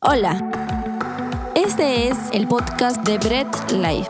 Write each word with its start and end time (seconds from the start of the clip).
Hola, 0.00 0.38
este 1.56 2.06
es 2.06 2.16
el 2.32 2.46
podcast 2.46 3.02
de 3.04 3.18
Bread 3.18 3.48
Life. 3.72 4.08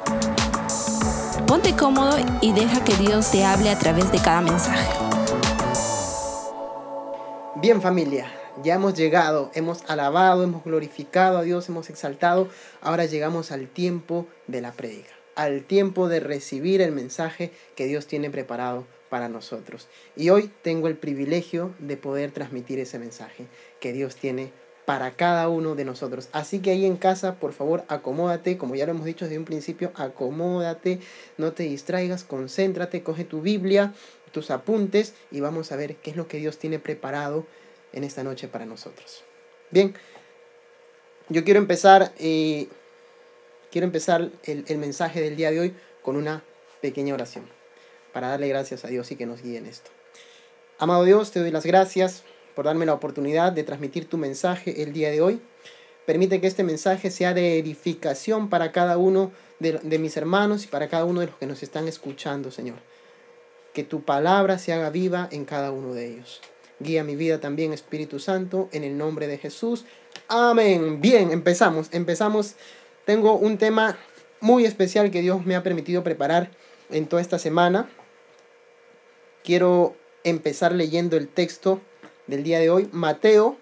Ponte 1.46 1.75
cómodo 1.75 2.18
y 2.42 2.53
deja 2.53 2.84
que 2.84 2.94
Dios 2.96 3.30
te 3.30 3.42
hable 3.42 3.70
a 3.70 3.78
través 3.78 4.12
de 4.12 4.18
cada 4.18 4.42
mensaje. 4.42 4.86
Bien 7.62 7.80
familia, 7.80 8.30
ya 8.62 8.74
hemos 8.74 8.93
llegado, 8.93 9.50
hemos 9.54 9.82
alabado, 9.88 10.45
hemos 10.45 10.62
glorificado 10.62 11.39
a 11.39 11.43
Dios, 11.43 11.66
hemos 11.71 11.89
exaltado. 11.89 12.50
Ahora 12.82 13.07
llegamos 13.07 13.50
al 13.50 13.66
tiempo 13.66 14.27
de 14.46 14.61
la 14.61 14.73
prédica, 14.73 15.14
al 15.36 15.64
tiempo 15.64 16.11
de 16.11 16.20
recibir 16.20 16.82
el 16.82 16.93
mensaje 16.93 17.50
que 17.77 17.86
Dios 17.86 18.07
tiene 18.07 18.29
preparado 18.29 18.86
para 19.09 19.30
nosotros. 19.30 19.89
Y 20.16 20.29
hoy 20.29 20.50
tengo 20.61 20.86
el 20.86 20.98
privilegio 20.98 21.75
de 21.79 21.96
poder 21.96 22.30
transmitir 22.30 22.79
ese 22.79 22.98
mensaje 22.98 23.46
que 23.80 23.95
Dios 23.95 24.16
tiene 24.16 24.52
para 24.89 25.11
cada 25.11 25.50
uno 25.50 25.75
de 25.75 25.84
nosotros. 25.84 26.30
Así 26.32 26.61
que 26.61 26.71
ahí 26.71 26.86
en 26.86 26.96
casa, 26.96 27.35
por 27.35 27.53
favor, 27.53 27.85
acomódate, 27.89 28.57
como 28.57 28.75
ya 28.75 28.86
lo 28.86 28.93
hemos 28.93 29.04
dicho 29.04 29.26
desde 29.26 29.36
un 29.36 29.44
principio, 29.44 29.93
acomódate, 29.94 31.00
no 31.36 31.53
te 31.53 31.64
distraigas, 31.64 32.24
concéntrate, 32.24 33.02
coge 33.02 33.24
tu 33.24 33.42
Biblia, 33.42 33.92
tus 34.32 34.50
apuntes 34.50 35.12
y 35.30 35.40
vamos 35.40 35.72
a 35.72 35.77
ver 35.77 35.96
qué 35.96 36.12
es 36.12 36.16
lo 36.16 36.27
que 36.27 36.38
Dios 36.38 36.56
tiene 36.56 36.78
preparado 36.78 37.44
en 37.92 38.02
esta 38.02 38.24
noche 38.24 38.48
para 38.48 38.64
nosotros. 38.64 39.24
Bien, 39.70 39.94
yo 41.28 41.44
quiero 41.44 41.60
empezar, 41.60 42.14
eh, 42.18 42.68
quiero 43.70 43.84
empezar 43.84 44.30
el, 44.44 44.64
el 44.68 44.78
mensaje 44.78 45.20
del 45.20 45.36
día 45.36 45.50
de 45.50 45.60
hoy 45.60 45.74
con 46.00 46.16
una 46.16 46.42
pequeña 46.80 47.12
oración 47.12 47.44
para 48.14 48.28
darle 48.28 48.48
gracias 48.48 48.86
a 48.86 48.88
Dios 48.88 49.10
y 49.10 49.16
que 49.16 49.27
nos 49.27 49.42
guíe 49.42 49.58
en 49.58 49.66
esto. 49.66 49.91
Amado 50.78 51.05
Dios, 51.05 51.30
te 51.30 51.41
doy 51.41 51.50
las 51.50 51.66
gracias 51.66 52.24
por 52.58 52.64
darme 52.64 52.86
la 52.86 52.94
oportunidad 52.94 53.52
de 53.52 53.62
transmitir 53.62 54.08
tu 54.08 54.18
mensaje 54.18 54.82
el 54.82 54.92
día 54.92 55.12
de 55.12 55.20
hoy. 55.20 55.40
Permite 56.06 56.40
que 56.40 56.48
este 56.48 56.64
mensaje 56.64 57.12
sea 57.12 57.32
de 57.32 57.56
edificación 57.56 58.50
para 58.50 58.72
cada 58.72 58.98
uno 58.98 59.30
de, 59.60 59.98
mis 60.00 60.16
hermanos 60.16 60.64
y 60.64 60.66
para 60.66 60.88
cada 60.88 61.05
uno 61.05 61.20
de 61.20 61.27
los 61.27 61.36
que 61.36 61.46
nos 61.46 61.62
están 61.62 61.86
escuchando, 61.86 62.50
Señor. 62.50 62.78
Que 63.72 63.84
tu 63.84 64.02
palabra 64.02 64.58
se 64.58 64.72
haga 64.72 64.91
viva 64.91 65.28
en 65.30 65.44
cada 65.44 65.70
uno 65.70 65.94
de 65.94 66.06
ellos. 66.08 66.41
Guía 66.80 67.05
mi 67.05 67.14
vida 67.14 67.38
también, 67.38 67.72
Espíritu 67.72 68.18
Santo, 68.18 68.68
en 68.72 68.83
el 68.83 68.98
nombre 68.98 69.28
de 69.28 69.38
Jesús. 69.38 69.84
Amén. 70.27 71.00
Bien, 71.00 71.30
empezamos. 71.30 71.86
Empezamos. 71.92 72.56
Tengo 73.05 73.34
un 73.34 73.56
tema 73.56 73.96
muy 74.40 74.64
especial 74.64 75.12
que 75.12 75.20
Dios 75.20 75.46
me 75.46 75.55
ha 75.55 75.62
permitido 75.62 76.02
preparar 76.02 76.50
en 76.90 77.06
toda 77.06 77.22
esta 77.22 77.38
semana. 77.38 77.88
Quiero 79.44 79.94
empezar 80.24 80.72
leyendo 80.72 81.16
el 81.16 81.28
texto 81.28 81.83
del 82.28 82.44
día 82.44 82.60
de 82.60 82.70
hoy, 82.70 82.88
Mateo 82.92 83.56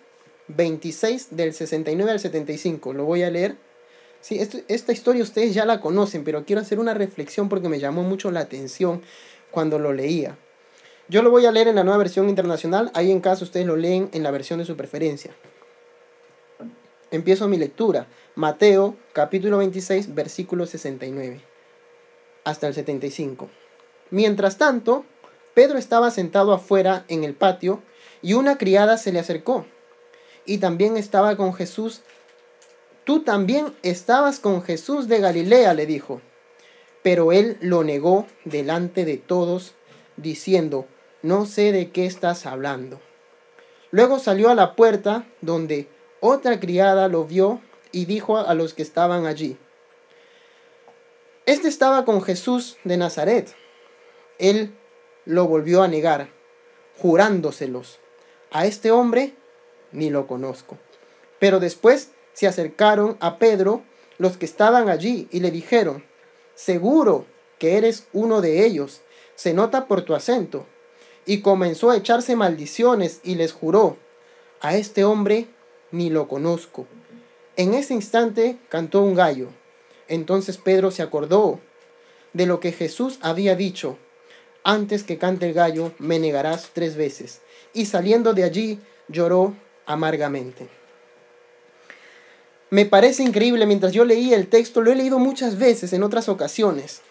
26 0.48 1.28
del 1.30 1.54
69 1.54 2.10
al 2.10 2.20
75. 2.20 2.92
Lo 2.92 3.04
voy 3.04 3.22
a 3.22 3.30
leer. 3.30 3.56
Sí, 4.20 4.38
esta 4.68 4.92
historia 4.92 5.22
ustedes 5.22 5.54
ya 5.54 5.64
la 5.64 5.80
conocen, 5.80 6.24
pero 6.24 6.44
quiero 6.44 6.60
hacer 6.60 6.78
una 6.78 6.94
reflexión 6.94 7.48
porque 7.48 7.68
me 7.68 7.78
llamó 7.78 8.02
mucho 8.02 8.30
la 8.30 8.40
atención 8.40 9.02
cuando 9.50 9.78
lo 9.78 9.92
leía. 9.92 10.36
Yo 11.08 11.22
lo 11.22 11.30
voy 11.30 11.46
a 11.46 11.52
leer 11.52 11.68
en 11.68 11.76
la 11.76 11.84
nueva 11.84 11.98
versión 11.98 12.28
internacional, 12.28 12.90
ahí 12.94 13.12
en 13.12 13.20
caso 13.20 13.44
ustedes 13.44 13.66
lo 13.66 13.76
leen 13.76 14.08
en 14.12 14.24
la 14.24 14.32
versión 14.32 14.58
de 14.58 14.64
su 14.64 14.76
preferencia. 14.76 15.32
Empiezo 17.12 17.46
mi 17.46 17.56
lectura. 17.56 18.08
Mateo 18.34 18.96
capítulo 19.12 19.58
26 19.58 20.14
versículo 20.14 20.66
69 20.66 21.40
hasta 22.42 22.66
el 22.66 22.74
75. 22.74 23.48
Mientras 24.10 24.58
tanto, 24.58 25.04
Pedro 25.54 25.78
estaba 25.78 26.10
sentado 26.10 26.52
afuera 26.52 27.04
en 27.08 27.24
el 27.24 27.34
patio 27.34 27.80
y 28.26 28.34
una 28.34 28.58
criada 28.58 28.98
se 28.98 29.12
le 29.12 29.20
acercó 29.20 29.66
y 30.44 30.58
también 30.58 30.96
estaba 30.96 31.36
con 31.36 31.54
Jesús. 31.54 32.02
Tú 33.04 33.22
también 33.22 33.72
estabas 33.84 34.40
con 34.40 34.64
Jesús 34.64 35.06
de 35.06 35.20
Galilea, 35.20 35.74
le 35.74 35.86
dijo. 35.86 36.20
Pero 37.04 37.30
él 37.30 37.56
lo 37.60 37.84
negó 37.84 38.26
delante 38.44 39.04
de 39.04 39.16
todos, 39.16 39.74
diciendo, 40.16 40.86
no 41.22 41.46
sé 41.46 41.70
de 41.70 41.92
qué 41.92 42.04
estás 42.04 42.46
hablando. 42.46 43.00
Luego 43.92 44.18
salió 44.18 44.48
a 44.50 44.56
la 44.56 44.74
puerta, 44.74 45.24
donde 45.40 45.88
otra 46.18 46.58
criada 46.58 47.06
lo 47.06 47.26
vio 47.26 47.60
y 47.92 48.06
dijo 48.06 48.38
a 48.38 48.54
los 48.54 48.74
que 48.74 48.82
estaban 48.82 49.26
allí, 49.26 49.56
Este 51.44 51.68
estaba 51.68 52.04
con 52.04 52.22
Jesús 52.22 52.76
de 52.82 52.96
Nazaret. 52.96 53.54
Él 54.40 54.74
lo 55.26 55.46
volvió 55.46 55.84
a 55.84 55.86
negar, 55.86 56.28
jurándoselos 56.98 58.00
a 58.56 58.64
este 58.64 58.90
hombre 58.90 59.34
ni 59.92 60.08
lo 60.08 60.26
conozco. 60.26 60.78
Pero 61.38 61.60
después 61.60 62.12
se 62.32 62.46
acercaron 62.46 63.18
a 63.20 63.36
Pedro 63.36 63.82
los 64.16 64.38
que 64.38 64.46
estaban 64.46 64.88
allí 64.88 65.28
y 65.30 65.40
le 65.40 65.50
dijeron, 65.50 66.02
seguro 66.54 67.26
que 67.58 67.76
eres 67.76 68.06
uno 68.14 68.40
de 68.40 68.64
ellos, 68.64 69.02
se 69.34 69.52
nota 69.52 69.86
por 69.86 70.06
tu 70.06 70.14
acento. 70.14 70.64
Y 71.26 71.42
comenzó 71.42 71.90
a 71.90 71.98
echarse 71.98 72.34
maldiciones 72.34 73.20
y 73.22 73.34
les 73.34 73.52
juró, 73.52 73.98
a 74.62 74.74
este 74.74 75.04
hombre 75.04 75.48
ni 75.90 76.08
lo 76.08 76.26
conozco. 76.26 76.86
En 77.56 77.74
ese 77.74 77.92
instante 77.92 78.56
cantó 78.70 79.02
un 79.02 79.14
gallo. 79.14 79.48
Entonces 80.08 80.56
Pedro 80.56 80.90
se 80.90 81.02
acordó 81.02 81.60
de 82.32 82.46
lo 82.46 82.58
que 82.60 82.72
Jesús 82.72 83.18
había 83.20 83.54
dicho, 83.54 83.98
antes 84.64 85.04
que 85.04 85.18
cante 85.18 85.46
el 85.46 85.52
gallo, 85.52 85.92
me 85.98 86.18
negarás 86.18 86.70
tres 86.72 86.96
veces 86.96 87.42
y 87.76 87.84
saliendo 87.84 88.32
de 88.32 88.42
allí 88.42 88.80
lloró 89.06 89.54
amargamente. 89.84 90.66
Me 92.70 92.86
parece 92.86 93.22
increíble 93.22 93.66
mientras 93.66 93.92
yo 93.92 94.04
leía 94.04 94.36
el 94.36 94.48
texto, 94.48 94.80
lo 94.80 94.90
he 94.90 94.96
leído 94.96 95.18
muchas 95.18 95.58
veces 95.58 95.92
en 95.92 96.02
otras 96.02 96.28
ocasiones, 96.28 97.02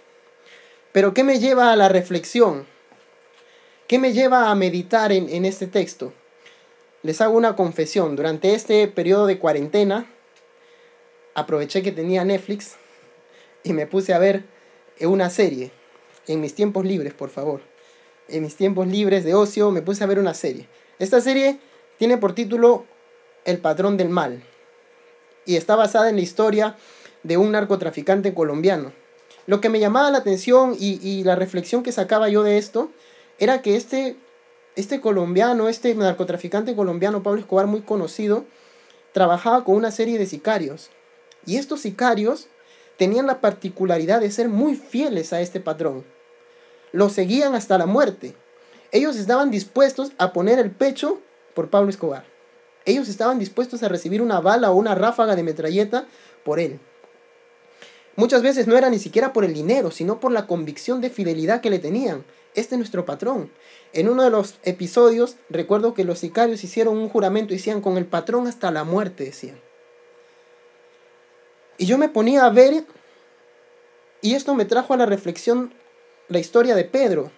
pero 0.92 1.14
¿qué 1.14 1.24
me 1.24 1.40
lleva 1.40 1.72
a 1.72 1.76
la 1.76 1.88
reflexión? 1.88 2.66
¿Qué 3.88 4.00
me 4.00 4.12
lleva 4.12 4.50
a 4.50 4.56
meditar 4.56 5.12
en, 5.12 5.30
en 5.30 5.46
este 5.46 5.68
texto? 5.68 6.12
Les 7.04 7.22
hago 7.22 7.38
una 7.38 7.56
confesión, 7.56 8.16
durante 8.16 8.56
este 8.56 8.88
periodo 8.88 9.28
de 9.28 9.38
cuarentena, 9.38 10.08
aproveché 11.36 11.84
que 11.84 11.92
tenía 11.92 12.26
Netflix 12.26 12.76
y 13.64 13.74
me 13.74 13.86
puse 13.86 14.14
a 14.14 14.20
ver 14.20 14.46
una 15.02 15.30
serie, 15.30 15.72
en 16.28 16.42
mis 16.42 16.56
tiempos 16.56 16.84
libres, 16.86 17.14
por 17.14 17.30
favor 17.30 17.75
en 18.28 18.44
mis 18.44 18.56
tiempos 18.56 18.88
libres 18.88 19.24
de 19.24 19.34
ocio 19.34 19.72
me 19.72 19.82
puse 19.82 20.04
a 20.04 20.08
ver 20.08 20.20
una 20.20 20.34
serie. 20.34 20.68
Esta 21.00 21.22
serie 21.22 21.60
tiene 21.98 22.18
por 22.18 22.34
título 22.34 22.86
El 23.44 23.60
patrón 23.60 23.98
del 23.98 24.10
mal 24.10 24.44
y 25.46 25.56
está 25.56 25.76
basada 25.76 26.10
en 26.10 26.16
la 26.16 26.22
historia 26.22 26.76
de 27.24 27.38
un 27.38 27.52
narcotraficante 27.52 28.34
colombiano. 28.34 28.92
Lo 29.48 29.62
que 29.62 29.70
me 29.70 29.80
llamaba 29.80 30.10
la 30.10 30.20
atención 30.20 30.76
y, 30.80 31.24
la 31.24 31.36
reflexión 31.36 31.84
que 31.84 31.92
sacaba 31.92 32.30
yo 32.30 32.42
de 32.44 32.58
esto 32.58 32.90
era 33.38 33.62
que 33.62 33.76
este, 33.76 34.16
este 34.76 35.02
colombiano, 35.02 35.70
este 35.70 35.94
narcotraficante 35.94 36.76
colombiano, 36.76 37.22
Pablo 37.22 37.42
Escobar, 37.42 37.68
muy 37.68 37.82
conocido, 37.82 38.46
trabajaba 39.14 39.64
con 39.64 39.76
una 39.76 39.92
serie 39.92 40.18
de 40.18 40.26
sicarios. 40.26 40.90
Y 41.46 41.58
estos 41.58 41.82
sicarios 41.82 42.48
tenían 42.98 43.28
la 43.28 43.40
particularidad 43.40 44.22
de 44.22 44.32
ser 44.32 44.50
muy 44.50 44.76
fieles 44.76 45.32
a 45.32 45.42
este 45.42 45.60
patrón 45.60 46.04
lo 46.96 47.10
seguían 47.10 47.56
hasta 47.56 47.78
la 47.78 47.86
muerte. 47.86 48.36
Ellos 48.94 49.18
estaban 49.18 49.52
dispuestos 49.52 50.14
a 50.18 50.32
poner 50.32 50.60
el 50.60 50.72
pecho 50.72 51.20
por 51.54 51.70
Pablo 51.70 51.90
Escobar. 51.90 52.24
Ellos 52.86 53.10
estaban 53.10 53.38
dispuestos 53.38 53.84
a 53.84 53.90
recibir 53.90 54.22
una 54.22 54.40
bala 54.40 54.72
o 54.72 54.76
una 54.76 54.96
ráfaga 54.96 55.36
de 55.36 55.44
metralleta 55.44 56.08
por 56.46 56.58
él. 56.58 56.80
Muchas 58.16 58.42
veces 58.42 58.66
no 58.66 58.78
era 58.78 58.90
ni 58.90 58.98
siquiera 58.98 59.34
por 59.34 59.44
el 59.44 59.54
dinero, 59.54 59.92
sino 59.92 60.22
por 60.22 60.32
la 60.32 60.48
convicción 60.48 61.02
de 61.02 61.10
fidelidad 61.10 61.60
que 61.60 61.70
le 61.70 61.80
tenían. 61.80 62.24
Este 62.54 62.76
es 62.76 62.80
nuestro 62.80 63.06
patrón. 63.06 63.52
En 63.92 64.08
uno 64.08 64.24
de 64.24 64.30
los 64.30 64.56
episodios 64.64 65.36
recuerdo 65.50 65.94
que 65.94 66.06
los 66.06 66.20
sicarios 66.20 66.64
hicieron 66.64 66.98
un 66.98 67.10
juramento 67.10 67.54
y 67.54 67.58
decían 67.58 67.82
con 67.82 67.98
el 67.98 68.06
patrón 68.06 68.48
hasta 68.48 68.72
la 68.72 68.86
muerte, 68.86 69.26
decían. 69.26 69.60
Y 71.78 71.88
yo 71.88 71.98
me 71.98 72.08
ponía 72.08 72.46
a 72.46 72.50
ver 72.52 72.86
y 74.22 74.34
esto 74.36 74.56
me 74.56 74.64
trajo 74.64 74.94
a 74.94 74.98
la 74.98 75.06
reflexión 75.06 75.74
la 76.28 76.40
historia 76.40 76.76
de 76.76 76.86
Pedro. 76.86 77.32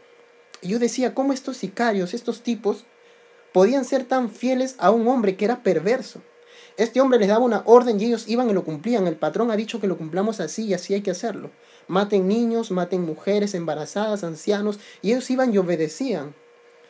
Yo 0.61 0.79
decía, 0.79 1.13
¿cómo 1.13 1.33
estos 1.33 1.57
sicarios, 1.57 2.13
estos 2.13 2.41
tipos, 2.41 2.85
podían 3.53 3.85
ser 3.85 4.05
tan 4.05 4.29
fieles 4.29 4.75
a 4.77 4.91
un 4.91 5.07
hombre 5.07 5.35
que 5.35 5.45
era 5.45 5.61
perverso? 5.61 6.21
Este 6.77 7.01
hombre 7.01 7.19
les 7.19 7.27
daba 7.27 7.43
una 7.43 7.63
orden 7.65 7.99
y 7.99 8.05
ellos 8.05 8.27
iban 8.27 8.49
y 8.49 8.53
lo 8.53 8.63
cumplían. 8.63 9.07
El 9.07 9.15
patrón 9.15 9.51
ha 9.51 9.55
dicho 9.55 9.81
que 9.81 9.87
lo 9.87 9.97
cumplamos 9.97 10.39
así 10.39 10.65
y 10.65 10.73
así 10.73 10.93
hay 10.93 11.01
que 11.01 11.11
hacerlo. 11.11 11.51
Maten 11.87 12.27
niños, 12.27 12.71
maten 12.71 13.01
mujeres, 13.01 13.55
embarazadas, 13.55 14.23
ancianos. 14.23 14.79
Y 15.01 15.11
ellos 15.11 15.29
iban 15.31 15.53
y 15.53 15.57
obedecían. 15.57 16.35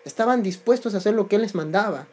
Estaban 0.03 0.43
dispuestos 0.43 0.93
a 0.93 0.97
hacer 0.97 1.13
lo 1.13 1.27
que 1.27 1.37
él 1.37 1.43
les 1.43 1.55
mandaba. 1.55 2.07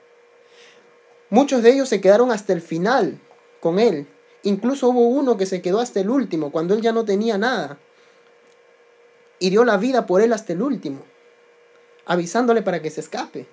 Muchos 1.31 1.63
de 1.63 1.73
ellos 1.73 1.89
se 1.89 2.01
quedaron 2.01 2.31
hasta 2.31 2.53
el 2.53 2.61
final 2.61 3.21
con 3.61 3.79
él. 3.81 4.07
Incluso 4.45 4.89
hubo 4.89 5.09
uno 5.09 5.37
que 5.37 5.47
se 5.47 5.61
quedó 5.61 5.81
hasta 5.81 6.01
el 6.01 6.11
último, 6.11 6.53
cuando 6.53 6.75
él 6.75 6.81
ya 6.81 6.93
no 6.93 7.05
tenía 7.05 7.39
nada 7.39 7.79
y 9.39 9.51
dio 9.51 9.65
la 9.65 9.77
vida 9.77 10.07
por 10.07 10.21
él 10.21 10.33
hasta 10.33 10.53
el 10.53 10.63
último, 10.63 11.03
avisándole 12.07 12.63
para 12.63 12.81
que 12.81 12.91
se 12.91 13.01
escape. 13.01 13.47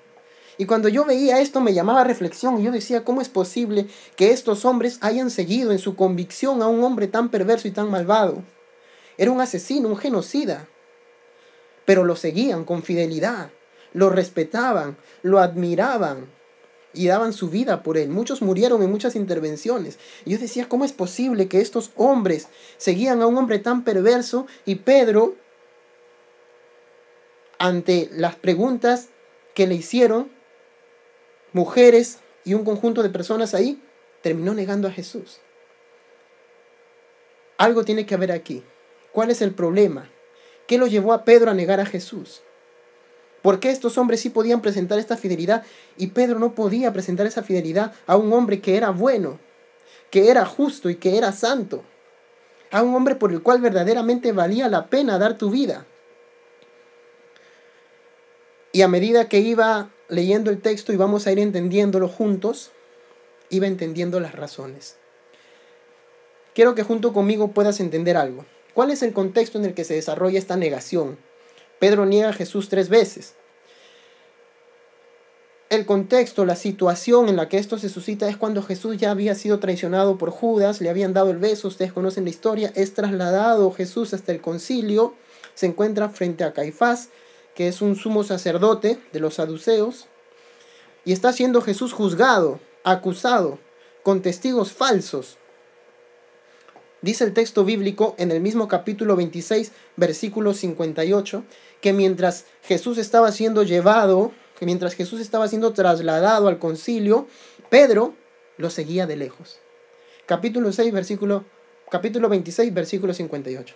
Y 0.58 0.66
cuando 0.66 0.90
yo 0.90 1.06
veía 1.06 1.40
esto 1.40 1.62
me 1.62 1.74
llamaba 1.74 2.04
reflexión 2.04 2.60
y 2.60 2.64
yo 2.64 2.72
decía, 2.72 3.04
¿cómo 3.04 3.22
es 3.22 3.30
posible 3.30 3.88
que 4.16 4.32
estos 4.32 4.66
hombres 4.66 5.00
hayan 5.02 5.30
seguido 5.30 5.72
en 5.72 5.80
su 5.80 5.96
convicción 5.96 6.62
a 6.62 6.68
un 6.68 6.84
hombre 6.84 7.08
tan 7.08 7.30
perverso 7.30 7.68
y 7.68 7.72
tan 7.72 7.90
malvado? 7.90 8.44
Era 9.18 9.32
un 9.32 9.42
asesino, 9.42 9.90
un 9.90 9.98
genocida. 9.98 10.68
Pero 11.86 12.04
lo 12.04 12.16
seguían 12.16 12.64
con 12.64 12.84
fidelidad, 12.84 13.50
lo 13.94 14.10
respetaban, 14.10 14.98
lo 15.24 15.40
admiraban 15.40 16.28
y 16.94 17.08
daban 17.08 17.34
su 17.34 17.50
vida 17.50 17.84
por 17.84 17.98
él. 17.98 18.10
Muchos 18.10 18.42
murieron 18.42 18.84
en 18.84 18.92
muchas 18.92 19.16
intervenciones. 19.16 19.98
Y 20.26 20.32
yo 20.32 20.38
decía, 20.38 20.68
¿cómo 20.70 20.86
es 20.86 20.92
posible 20.92 21.48
que 21.48 21.62
estos 21.62 21.92
hombres 21.96 22.50
seguían 22.78 23.22
a 23.22 23.28
un 23.28 23.38
hombre 23.38 23.60
tan 23.60 23.84
perverso 23.84 24.46
y 24.66 24.76
Pedro, 24.76 25.36
ante 27.62 28.10
las 28.12 28.36
preguntas 28.36 29.10
que 29.54 29.68
le 29.68 29.76
hicieron, 29.76 30.32
mujeres 31.54 32.18
y 32.44 32.56
un 32.56 32.66
conjunto 32.66 33.04
de 33.04 33.12
personas 33.12 33.54
ahí, 33.54 33.80
terminó 34.24 34.56
negando 34.56 34.88
a 34.88 34.92
Jesús. 34.92 35.40
Algo 37.60 37.86
tiene 37.86 38.08
que 38.08 38.16
haber 38.16 38.32
aquí. 38.32 38.64
¿Cuál 39.12 39.30
es 39.30 39.44
el 39.44 39.54
problema? 39.54 40.10
¿Qué 40.66 40.80
lo 40.80 40.88
llevó 40.88 41.14
a 41.14 41.24
Pedro 41.24 41.52
a 41.52 41.54
negar 41.54 41.80
a 41.80 41.86
Jesús? 41.86 42.42
¿Por 43.44 43.60
qué 43.60 43.70
estos 43.70 43.96
hombres 44.00 44.22
sí 44.22 44.32
podían 44.32 44.64
presentar 44.64 44.98
esta 44.98 45.16
fidelidad 45.16 45.64
y 45.98 46.08
Pedro 46.08 46.40
no 46.40 46.56
podía 46.56 46.92
presentar 46.92 47.28
esa 47.28 47.44
fidelidad 47.44 47.94
a 48.08 48.18
un 48.18 48.34
hombre 48.34 48.60
que 48.60 48.76
era 48.76 48.90
bueno, 48.90 49.38
que 50.10 50.32
era 50.32 50.48
justo 50.48 50.90
y 50.90 50.96
que 50.96 51.16
era 51.16 51.32
santo? 51.32 51.84
A 52.72 52.82
un 52.82 52.96
hombre 52.96 53.14
por 53.14 53.32
el 53.32 53.44
cual 53.44 53.62
verdaderamente 53.62 54.32
valía 54.32 54.68
la 54.68 54.88
pena 54.88 55.20
dar 55.20 55.38
tu 55.38 55.52
vida. 55.52 55.86
Y 58.72 58.82
a 58.84 58.88
medida 58.88 59.28
que 59.28 59.40
iba 59.40 59.90
leyendo 60.08 60.50
el 60.50 60.62
texto 60.62 60.94
y 60.94 60.98
vamos 60.98 61.28
a 61.28 61.32
ir 61.32 61.40
entendiéndolo 61.40 62.08
juntos, 62.08 62.72
iba 63.50 63.68
entendiendo 63.68 64.20
las 64.20 64.34
razones. 64.34 64.98
Quiero 66.54 66.76
que 66.76 66.84
junto 66.84 67.14
conmigo 67.14 67.52
puedas 67.52 67.80
entender 67.80 68.18
algo. 68.18 68.46
¿Cuál 68.74 68.92
es 68.92 69.04
el 69.04 69.14
contexto 69.14 69.58
en 69.58 69.66
el 69.66 69.74
que 69.74 69.84
se 69.84 69.94
desarrolla 69.94 70.40
esta 70.40 70.58
negación? 70.58 71.18
Pedro 71.80 72.06
niega 72.06 72.30
a 72.30 72.34
Jesús 72.34 72.70
tres 72.70 72.90
veces. 72.90 73.36
El 75.70 75.86
contexto, 75.86 76.46
la 76.46 76.58
situación 76.58 77.30
en 77.30 77.38
la 77.38 77.48
que 77.48 77.58
esto 77.58 77.78
se 77.78 77.88
suscita 77.88 78.28
es 78.28 78.36
cuando 78.36 78.62
Jesús 78.62 78.98
ya 78.98 79.12
había 79.12 79.36
sido 79.36 79.60
traicionado 79.60 80.18
por 80.18 80.30
Judas, 80.30 80.82
le 80.82 80.90
habían 80.90 81.14
dado 81.14 81.32
el 81.32 81.38
beso, 81.38 81.70
ustedes 81.70 81.94
conocen 81.94 82.26
la 82.26 82.30
historia, 82.30 82.74
es 82.76 82.94
trasladado 82.94 83.72
Jesús 83.72 84.14
hasta 84.14 84.34
el 84.34 84.42
concilio, 84.42 85.16
se 85.54 85.68
encuentra 85.68 86.10
frente 86.10 86.44
a 86.44 86.52
Caifás, 86.52 87.08
que 87.62 87.68
es 87.68 87.84
un 87.84 87.96
sumo 87.96 88.24
sacerdote 88.24 88.98
de 89.14 89.20
los 89.20 89.36
saduceos, 89.36 90.08
y 91.06 91.14
está 91.14 91.32
siendo 91.32 91.62
Jesús 91.62 91.94
juzgado, 91.94 92.60
acusado, 92.84 93.60
con 94.02 94.24
testigos 94.24 94.72
falsos. 94.72 95.38
Dice 97.04 97.24
el 97.24 97.36
texto 97.36 97.64
bíblico 97.64 98.16
en 98.18 98.32
el 98.32 98.42
mismo 98.42 98.68
capítulo 98.68 99.16
26, 99.16 99.74
versículo 99.96 100.56
58, 100.56 101.44
que 101.82 101.94
mientras 101.94 102.46
Jesús 102.64 102.98
estaba 102.98 103.32
siendo 103.32 103.62
llevado, 103.62 104.32
que 104.58 104.66
mientras 104.66 104.96
Jesús 104.96 105.22
estaba 105.22 105.48
siendo 105.48 105.72
trasladado 105.72 106.48
al 106.48 106.58
concilio, 106.58 107.28
Pedro 107.70 108.16
lo 108.58 108.72
seguía 108.72 109.06
de 109.06 109.18
lejos. 109.18 109.60
Capítulo 110.26 110.72
6, 110.72 110.92
versículo 110.92 111.46
capítulo 111.92 112.28
26, 112.28 112.74
versículo 112.74 113.14
58. 113.14 113.76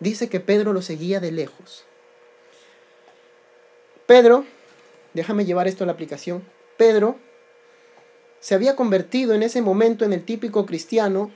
Dice 0.00 0.28
que 0.28 0.40
Pedro 0.40 0.74
lo 0.74 0.82
seguía 0.82 1.18
de 1.18 1.32
lejos. 1.32 1.86
Pedro, 4.06 4.44
déjame 5.14 5.44
llevar 5.44 5.68
esto 5.68 5.84
a 5.84 5.86
la 5.86 5.92
aplicación. 5.92 6.42
Pedro 6.76 7.16
se 8.40 8.54
había 8.54 8.76
convertido 8.76 9.34
en 9.34 9.42
ese 9.42 9.62
momento 9.62 10.04
en 10.04 10.12
el 10.12 10.24
típico 10.24 10.66
cristiano 10.66 11.30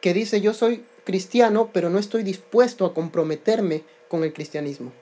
que 0.00 0.12
dice 0.12 0.40
yo 0.40 0.52
soy 0.52 0.84
cristiano, 1.04 1.70
pero 1.72 1.90
no 1.90 1.98
estoy 1.98 2.22
dispuesto 2.24 2.84
a 2.84 2.92
comprometerme 2.92 3.84
con 4.08 4.24
el 4.24 4.32
cristianismo. 4.32 4.92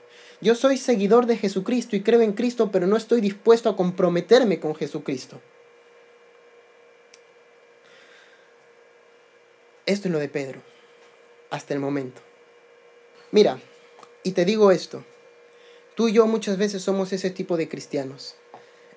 Yo 0.41 0.55
soy 0.55 0.77
seguidor 0.77 1.27
de 1.27 1.37
Jesucristo 1.37 1.97
y 1.97 2.03
creo 2.03 2.21
en 2.21 2.33
Cristo, 2.33 2.71
pero 2.71 2.87
no 2.87 2.97
estoy 2.97 3.21
dispuesto 3.21 3.69
a 3.69 3.77
comprometerme 3.77 4.61
con 4.61 4.75
Jesucristo. 4.75 5.41
Esto 9.87 10.09
es 10.09 10.13
lo 10.13 10.19
de 10.19 10.29
Pedro, 10.29 10.61
hasta 11.51 11.75
el 11.75 11.81
momento. 11.81 12.23
Mira, 13.33 13.59
y 14.23 14.33
te 14.33 14.45
digo 14.45 14.71
esto, 14.71 15.05
tú 15.95 16.09
y 16.09 16.13
yo 16.13 16.27
muchas 16.27 16.57
veces 16.57 16.83
somos 16.83 17.13
ese 17.13 17.31
tipo 17.31 17.57
de 17.57 17.69
cristianos. 17.69 18.37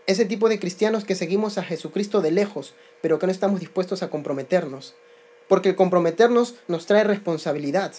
Ese 0.05 0.25
tipo 0.25 0.49
de 0.49 0.59
cristianos 0.59 1.05
que 1.05 1.15
seguimos 1.15 1.57
a 1.57 1.63
Jesucristo 1.63 2.21
de 2.21 2.31
lejos, 2.31 2.73
pero 3.01 3.19
que 3.19 3.25
no 3.25 3.31
estamos 3.31 3.59
dispuestos 3.59 4.03
a 4.03 4.09
comprometernos 4.09 4.95
porque 5.47 5.69
el 5.69 5.75
comprometernos 5.75 6.55
nos 6.67 6.85
trae 6.85 7.03
responsabilidad. 7.03 7.93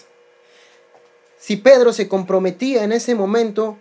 Si 1.37 1.57
Pedro 1.57 1.93
se 1.93 2.07
comprometía 2.07 2.83
en 2.83 2.91
ese 2.91 3.15
momento 3.15 3.77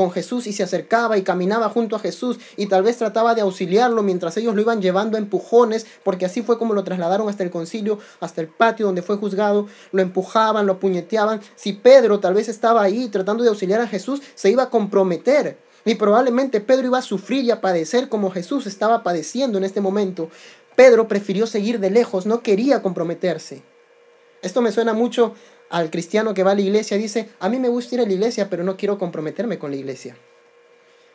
con 0.00 0.10
Jesús 0.10 0.46
y 0.46 0.54
se 0.54 0.62
acercaba 0.62 1.18
y 1.18 1.22
caminaba 1.22 1.68
junto 1.68 1.94
a 1.94 1.98
Jesús 1.98 2.38
y 2.56 2.68
tal 2.68 2.82
vez 2.82 2.96
trataba 2.96 3.34
de 3.34 3.42
auxiliarlo 3.42 4.02
mientras 4.02 4.34
ellos 4.38 4.54
lo 4.54 4.62
iban 4.62 4.80
llevando 4.80 5.18
a 5.18 5.20
empujones, 5.20 5.86
porque 6.02 6.24
así 6.24 6.40
fue 6.40 6.56
como 6.56 6.72
lo 6.72 6.84
trasladaron 6.84 7.28
hasta 7.28 7.42
el 7.42 7.50
concilio, 7.50 7.98
hasta 8.18 8.40
el 8.40 8.48
patio 8.48 8.86
donde 8.86 9.02
fue 9.02 9.18
juzgado, 9.18 9.66
lo 9.92 10.00
empujaban, 10.00 10.66
lo 10.66 10.80
puñeteaban. 10.80 11.42
Si 11.54 11.74
Pedro 11.74 12.18
tal 12.18 12.32
vez 12.32 12.48
estaba 12.48 12.80
ahí 12.80 13.08
tratando 13.08 13.42
de 13.42 13.50
auxiliar 13.50 13.82
a 13.82 13.86
Jesús, 13.86 14.22
se 14.34 14.48
iba 14.48 14.62
a 14.62 14.70
comprometer. 14.70 15.58
Y 15.84 15.96
probablemente 15.96 16.62
Pedro 16.62 16.86
iba 16.86 16.96
a 16.96 17.02
sufrir 17.02 17.44
y 17.44 17.50
a 17.50 17.60
padecer 17.60 18.08
como 18.08 18.30
Jesús 18.30 18.66
estaba 18.66 19.02
padeciendo 19.02 19.58
en 19.58 19.64
este 19.64 19.82
momento. 19.82 20.30
Pedro 20.76 21.08
prefirió 21.08 21.46
seguir 21.46 21.78
de 21.78 21.90
lejos, 21.90 22.24
no 22.24 22.40
quería 22.40 22.80
comprometerse. 22.80 23.62
Esto 24.40 24.62
me 24.62 24.72
suena 24.72 24.94
mucho 24.94 25.34
al 25.70 25.90
cristiano 25.90 26.34
que 26.34 26.42
va 26.42 26.50
a 26.50 26.54
la 26.54 26.60
iglesia 26.60 26.96
dice, 26.96 27.28
a 27.38 27.48
mí 27.48 27.58
me 27.58 27.68
gusta 27.68 27.94
ir 27.94 28.00
a 28.00 28.04
la 28.04 28.12
iglesia, 28.12 28.50
pero 28.50 28.64
no 28.64 28.76
quiero 28.76 28.98
comprometerme 28.98 29.58
con 29.58 29.70
la 29.70 29.76
iglesia. 29.76 30.16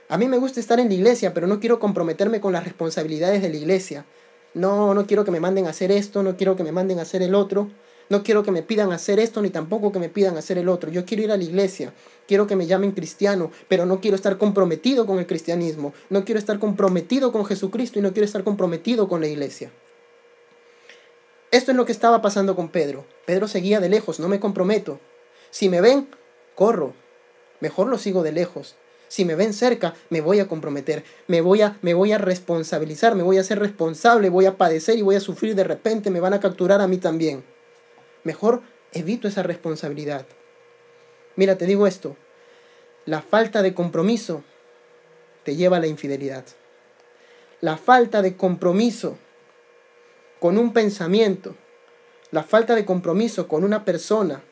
A 0.08 0.18
mí 0.18 0.28
me 0.28 0.38
gusta 0.38 0.60
estar 0.60 0.80
en 0.80 0.88
la 0.88 0.94
iglesia, 0.94 1.34
pero 1.34 1.46
no 1.46 1.60
quiero 1.60 1.78
comprometerme 1.78 2.40
con 2.40 2.54
las 2.54 2.64
responsabilidades 2.64 3.42
de 3.42 3.50
la 3.50 3.58
iglesia. 3.58 4.06
No, 4.54 4.94
no 4.94 5.06
quiero 5.06 5.26
que 5.26 5.32
me 5.32 5.42
manden 5.42 5.68
a 5.68 5.72
hacer 5.72 5.92
esto, 5.92 6.24
no 6.24 6.38
quiero 6.38 6.56
que 6.56 6.64
me 6.64 6.72
manden 6.72 7.00
a 7.00 7.02
hacer 7.02 7.22
el 7.22 7.36
otro. 7.36 7.70
No 8.08 8.24
quiero 8.24 8.44
que 8.44 8.52
me 8.52 8.62
pidan 8.62 8.92
hacer 8.92 9.20
esto, 9.20 9.42
ni 9.42 9.50
tampoco 9.50 9.92
que 9.92 10.00
me 10.00 10.10
pidan 10.10 10.38
hacer 10.38 10.58
el 10.58 10.70
otro. 10.70 10.92
Yo 10.92 11.06
quiero 11.06 11.24
ir 11.24 11.32
a 11.32 11.38
la 11.38 11.44
iglesia, 11.44 11.92
quiero 12.28 12.46
que 12.48 12.56
me 12.56 12.68
llamen 12.68 12.92
cristiano, 12.92 13.52
pero 13.68 13.86
no 13.86 14.00
quiero 14.00 14.16
estar 14.16 14.38
comprometido 14.38 15.06
con 15.06 15.18
el 15.18 15.26
cristianismo. 15.26 15.94
No 16.10 16.24
quiero 16.24 16.40
estar 16.40 16.60
comprometido 16.60 17.32
con 17.32 17.46
Jesucristo 17.46 18.00
y 18.00 18.04
no 18.04 18.14
quiero 18.14 18.26
estar 18.26 18.44
comprometido 18.44 19.10
con 19.10 19.22
la 19.22 19.28
iglesia. 19.28 19.72
Esto 21.56 21.72
es 21.72 21.78
lo 21.78 21.86
que 21.86 21.94
estaba 21.94 22.22
pasando 22.22 22.54
con 22.54 22.68
Pedro. 22.68 23.06
Pedro 23.26 23.48
seguía 23.48 23.80
de 23.80 23.88
lejos, 23.88 24.20
no 24.20 24.28
me 24.28 24.42
comprometo. 24.42 25.00
Si 25.52 25.70
me 25.70 25.80
ven, 25.80 26.06
corro. 26.54 26.94
Mejor 27.62 27.88
lo 27.88 27.98
sigo 27.98 28.24
de 28.24 28.34
lejos. 28.34 28.76
Si 29.08 29.24
me 29.24 29.36
ven 29.36 29.54
cerca, 29.54 29.94
me 30.10 30.20
voy 30.20 30.42
a 30.42 30.50
comprometer, 30.50 31.06
me 31.28 31.40
voy 31.40 31.62
a, 31.62 31.78
me 31.82 31.94
voy 31.94 32.12
a 32.12 32.18
responsabilizar, 32.18 33.16
me 33.16 33.24
voy 33.24 33.38
a 33.38 33.44
ser 33.46 33.60
responsable, 33.60 34.28
voy 34.28 34.48
a 34.48 34.58
padecer 34.58 34.98
y 34.98 35.02
voy 35.02 35.16
a 35.16 35.22
sufrir 35.22 35.56
de 35.56 35.64
repente, 35.64 36.10
me 36.10 36.20
van 36.20 36.34
a 36.34 36.42
capturar 36.42 36.82
a 36.82 36.88
mí 36.88 36.98
también. 36.98 37.46
Mejor 38.26 38.62
evito 38.92 39.30
esa 39.30 39.42
responsabilidad. 39.42 40.26
Mira, 41.38 41.58
te 41.58 41.66
digo 41.66 41.88
esto, 41.88 42.18
la 43.06 43.22
falta 43.22 43.62
de 43.62 43.74
compromiso 43.74 44.44
te 45.46 45.56
lleva 45.56 45.78
a 45.78 45.80
la 45.80 45.88
infidelidad. 45.88 46.44
La 47.62 47.78
falta 47.78 48.22
de 48.22 48.36
compromiso 48.36 49.18
con 50.46 50.60
un 50.60 50.74
pensamiento, 50.74 51.56
la 52.30 52.44
falta 52.44 52.76
de 52.76 52.86
compromiso 52.86 53.48
con 53.48 53.64
una 53.64 53.84
persona, 53.84 54.44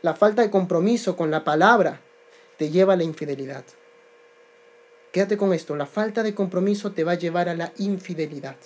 la 0.00 0.14
falta 0.14 0.40
de 0.40 0.48
compromiso 0.48 1.18
con 1.18 1.30
la 1.30 1.44
palabra, 1.44 2.00
te 2.56 2.70
lleva 2.70 2.94
a 2.94 2.96
la 2.96 3.02
infidelidad. 3.02 3.62
Quédate 5.12 5.36
con 5.36 5.52
esto, 5.52 5.76
la 5.76 5.84
falta 5.84 6.22
de 6.22 6.34
compromiso 6.34 6.92
te 6.92 7.04
va 7.04 7.12
a 7.12 7.16
llevar 7.16 7.50
a 7.50 7.54
la 7.54 7.74
infidelidad. 7.76 8.56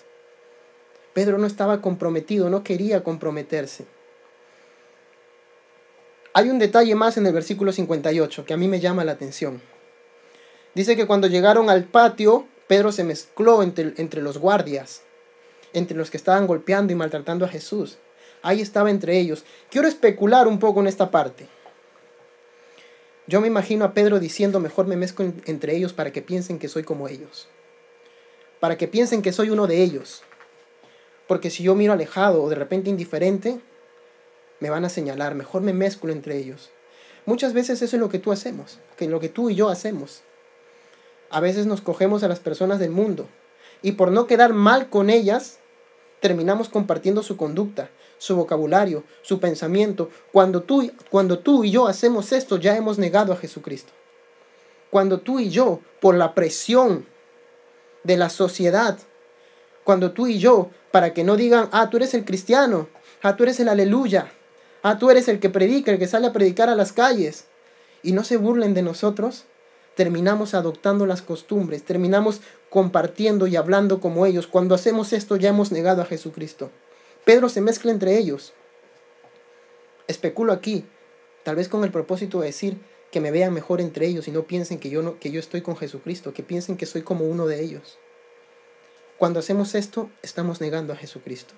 Pedro 1.12 1.37
no 1.37 1.49
estaba 1.49 1.81
comprometido, 1.81 2.49
no 2.49 2.62
quería 2.62 3.02
comprometerse. 3.02 3.85
Hay 6.33 6.49
un 6.49 6.61
detalle 6.61 6.95
más 6.95 7.16
en 7.16 7.26
el 7.26 7.33
versículo 7.33 7.73
58 7.73 8.45
que 8.45 8.54
a 8.54 8.57
mí 8.57 8.69
me 8.69 8.78
llama 8.78 9.02
la 9.02 9.11
atención. 9.11 9.61
Dice 10.76 10.95
que 10.95 11.09
cuando 11.09 11.26
llegaron 11.26 11.71
al 11.71 11.83
patio, 11.83 12.47
Pedro 12.69 12.92
se 12.92 13.02
mezcló 13.02 13.64
entre, 13.64 13.95
entre 13.97 14.23
los 14.23 14.38
guardias, 14.38 15.02
entre 15.73 15.97
los 15.97 16.11
que 16.11 16.17
estaban 16.17 16.47
golpeando 16.47 16.93
y 16.93 16.97
maltratando 16.97 17.45
a 17.45 17.49
Jesús. 17.49 17.99
Ahí 18.43 18.61
estaba 18.61 18.91
entre 18.91 19.19
ellos. 19.19 19.45
Quiero 19.71 19.88
especular 19.88 20.49
un 20.49 20.59
poco 20.59 20.81
en 20.81 20.87
esta 20.87 21.11
parte. 21.11 21.47
Yo 23.26 23.41
me 23.41 23.47
imagino 23.47 23.85
a 23.85 23.95
Pedro 23.95 24.19
diciendo, 24.19 24.59
mejor 24.59 24.87
me 24.87 24.97
mezclo 24.97 25.33
entre 25.47 25.76
ellos 25.76 25.93
para 25.93 26.12
que 26.12 26.23
piensen 26.23 26.59
que 26.59 26.69
soy 26.69 26.83
como 26.83 27.09
ellos. 27.09 27.49
Para 28.59 28.76
que 28.76 28.88
piensen 28.88 29.23
que 29.23 29.33
soy 29.33 29.50
uno 29.50 29.67
de 29.67 29.83
ellos. 29.83 30.23
Porque 31.29 31.50
si 31.50 31.62
yo 31.62 31.75
miro 31.75 31.93
alejado 31.93 32.43
o 32.43 32.49
de 32.49 32.57
repente 32.57 32.91
indiferente, 32.91 33.61
me 34.59 34.71
van 34.71 34.85
a 34.85 34.88
señalar, 34.88 35.35
mejor 35.35 35.62
me 35.62 35.73
mezclo 35.73 36.12
entre 36.12 36.37
ellos. 36.37 36.71
Muchas 37.25 37.52
veces 37.52 37.81
eso 37.81 37.97
es 37.97 38.00
lo 38.00 38.09
que 38.09 38.19
tú 38.19 38.33
hacemos, 38.33 38.79
que 38.97 39.09
lo 39.09 39.21
que 39.21 39.29
tú 39.29 39.50
y 39.50 39.55
yo 39.55 39.69
hacemos. 39.69 40.23
A 41.31 41.41
veces 41.41 41.67
nos 41.67 41.81
cogemos 41.81 42.25
a 42.25 42.29
las 42.29 42.41
personas 42.41 42.81
del 42.81 42.91
mundo 42.91 43.29
y 43.83 43.93
por 43.93 44.11
no 44.11 44.26
quedar 44.26 44.52
mal 44.52 44.88
con 44.91 45.11
ellas, 45.11 45.59
terminamos 46.23 46.69
compartiendo 46.69 47.23
su 47.25 47.37
conducta, 47.37 47.91
su 48.17 48.37
vocabulario, 48.37 49.02
su 49.23 49.41
pensamiento. 49.41 50.09
Cuando 50.31 50.62
tú, 50.62 50.91
cuando 51.11 51.41
tú 51.41 51.64
y 51.64 51.73
yo 51.73 51.88
hacemos 51.88 52.31
esto, 52.31 52.59
ya 52.59 52.76
hemos 52.76 52.97
negado 52.97 53.33
a 53.33 53.37
Jesucristo. 53.37 53.93
Cuando 54.88 55.19
tú 55.19 55.41
y 55.41 55.50
yo, 55.50 55.81
por 56.00 56.14
la 56.14 56.33
presión 56.33 57.07
de 58.05 58.17
la 58.17 58.31
sociedad, 58.31 58.99
cuando 59.83 60.12
tú 60.12 60.29
y 60.29 60.38
yo, 60.38 60.71
para 60.93 61.12
que 61.12 61.25
no 61.25 61.35
digan, 61.37 61.69
ah, 61.73 61.91
tú 61.91 61.97
eres 61.97 62.14
el 62.14 62.25
cristiano, 62.25 62.88
ah, 63.23 63.35
tú 63.35 63.43
eres 63.43 63.59
el 63.59 63.69
aleluya, 63.69 64.31
ah, 64.85 64.99
tú 64.99 65.11
eres 65.11 65.26
el 65.26 65.41
que 65.41 65.50
predica, 65.50 65.91
el 65.91 65.99
que 65.99 66.07
sale 66.07 66.29
a 66.29 66.33
predicar 66.33 66.69
a 66.69 66.76
las 66.76 66.93
calles, 66.93 67.47
y 68.05 68.12
no 68.12 68.23
se 68.23 68.37
burlen 68.37 68.75
de 68.75 68.83
nosotros, 68.83 69.47
terminamos 69.97 70.55
adoptando 70.55 71.05
las 71.05 71.21
costumbres, 71.21 71.83
terminamos 71.83 72.43
compartiendo 72.73 73.47
y 73.47 73.57
hablando 73.57 74.00
como 74.00 74.25
ellos. 74.25 74.47
Cuando 74.47 74.75
hacemos 74.75 75.12
esto 75.12 75.37
ya 75.37 75.50
hemos 75.50 75.73
negado 75.73 76.00
a 76.00 76.07
Jesucristo. 76.07 76.71
Pedro 77.26 77.50
se 77.50 77.61
mezcla 77.61 77.93
entre 77.93 78.17
ellos. 78.17 78.55
Especulo 80.09 80.55
aquí, 80.55 80.87
tal 81.45 81.57
vez 81.57 81.69
con 81.69 81.85
el 81.85 81.93
propósito 81.93 82.41
de 82.41 82.47
decir 82.47 82.79
que 83.11 83.21
me 83.21 83.31
vean 83.31 83.52
mejor 83.52 83.83
entre 83.83 84.07
ellos 84.07 84.26
y 84.26 84.31
no 84.31 84.45
piensen 84.45 84.79
que 84.79 84.88
yo, 84.88 85.02
no, 85.02 85.19
que 85.19 85.31
yo 85.31 85.38
estoy 85.38 85.61
con 85.61 85.76
Jesucristo, 85.76 86.33
que 86.33 86.43
piensen 86.43 86.79
que 86.79 86.87
soy 86.87 87.02
como 87.02 87.26
uno 87.26 87.47
de 87.47 87.61
ellos. 87.61 87.99
Cuando 89.19 89.41
hacemos 89.41 89.75
esto, 89.75 90.09
estamos 90.23 90.62
negando 90.62 90.95
a 90.95 90.97
Jesucristo. 90.97 91.52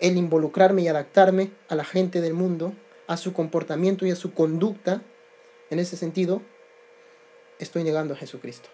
El 0.00 0.16
involucrarme 0.16 0.82
y 0.82 0.88
adaptarme 0.88 1.52
a 1.68 1.76
la 1.76 1.84
gente 1.84 2.20
del 2.20 2.34
mundo, 2.34 2.72
a 3.06 3.16
su 3.16 3.32
comportamiento 3.32 4.04
y 4.04 4.10
a 4.10 4.16
su 4.16 4.34
conducta, 4.34 5.02
en 5.70 5.78
ese 5.78 5.96
sentido, 5.96 6.42
estoy 7.60 7.84
negando 7.84 8.14
a 8.14 8.16
Jesucristo. 8.16 8.68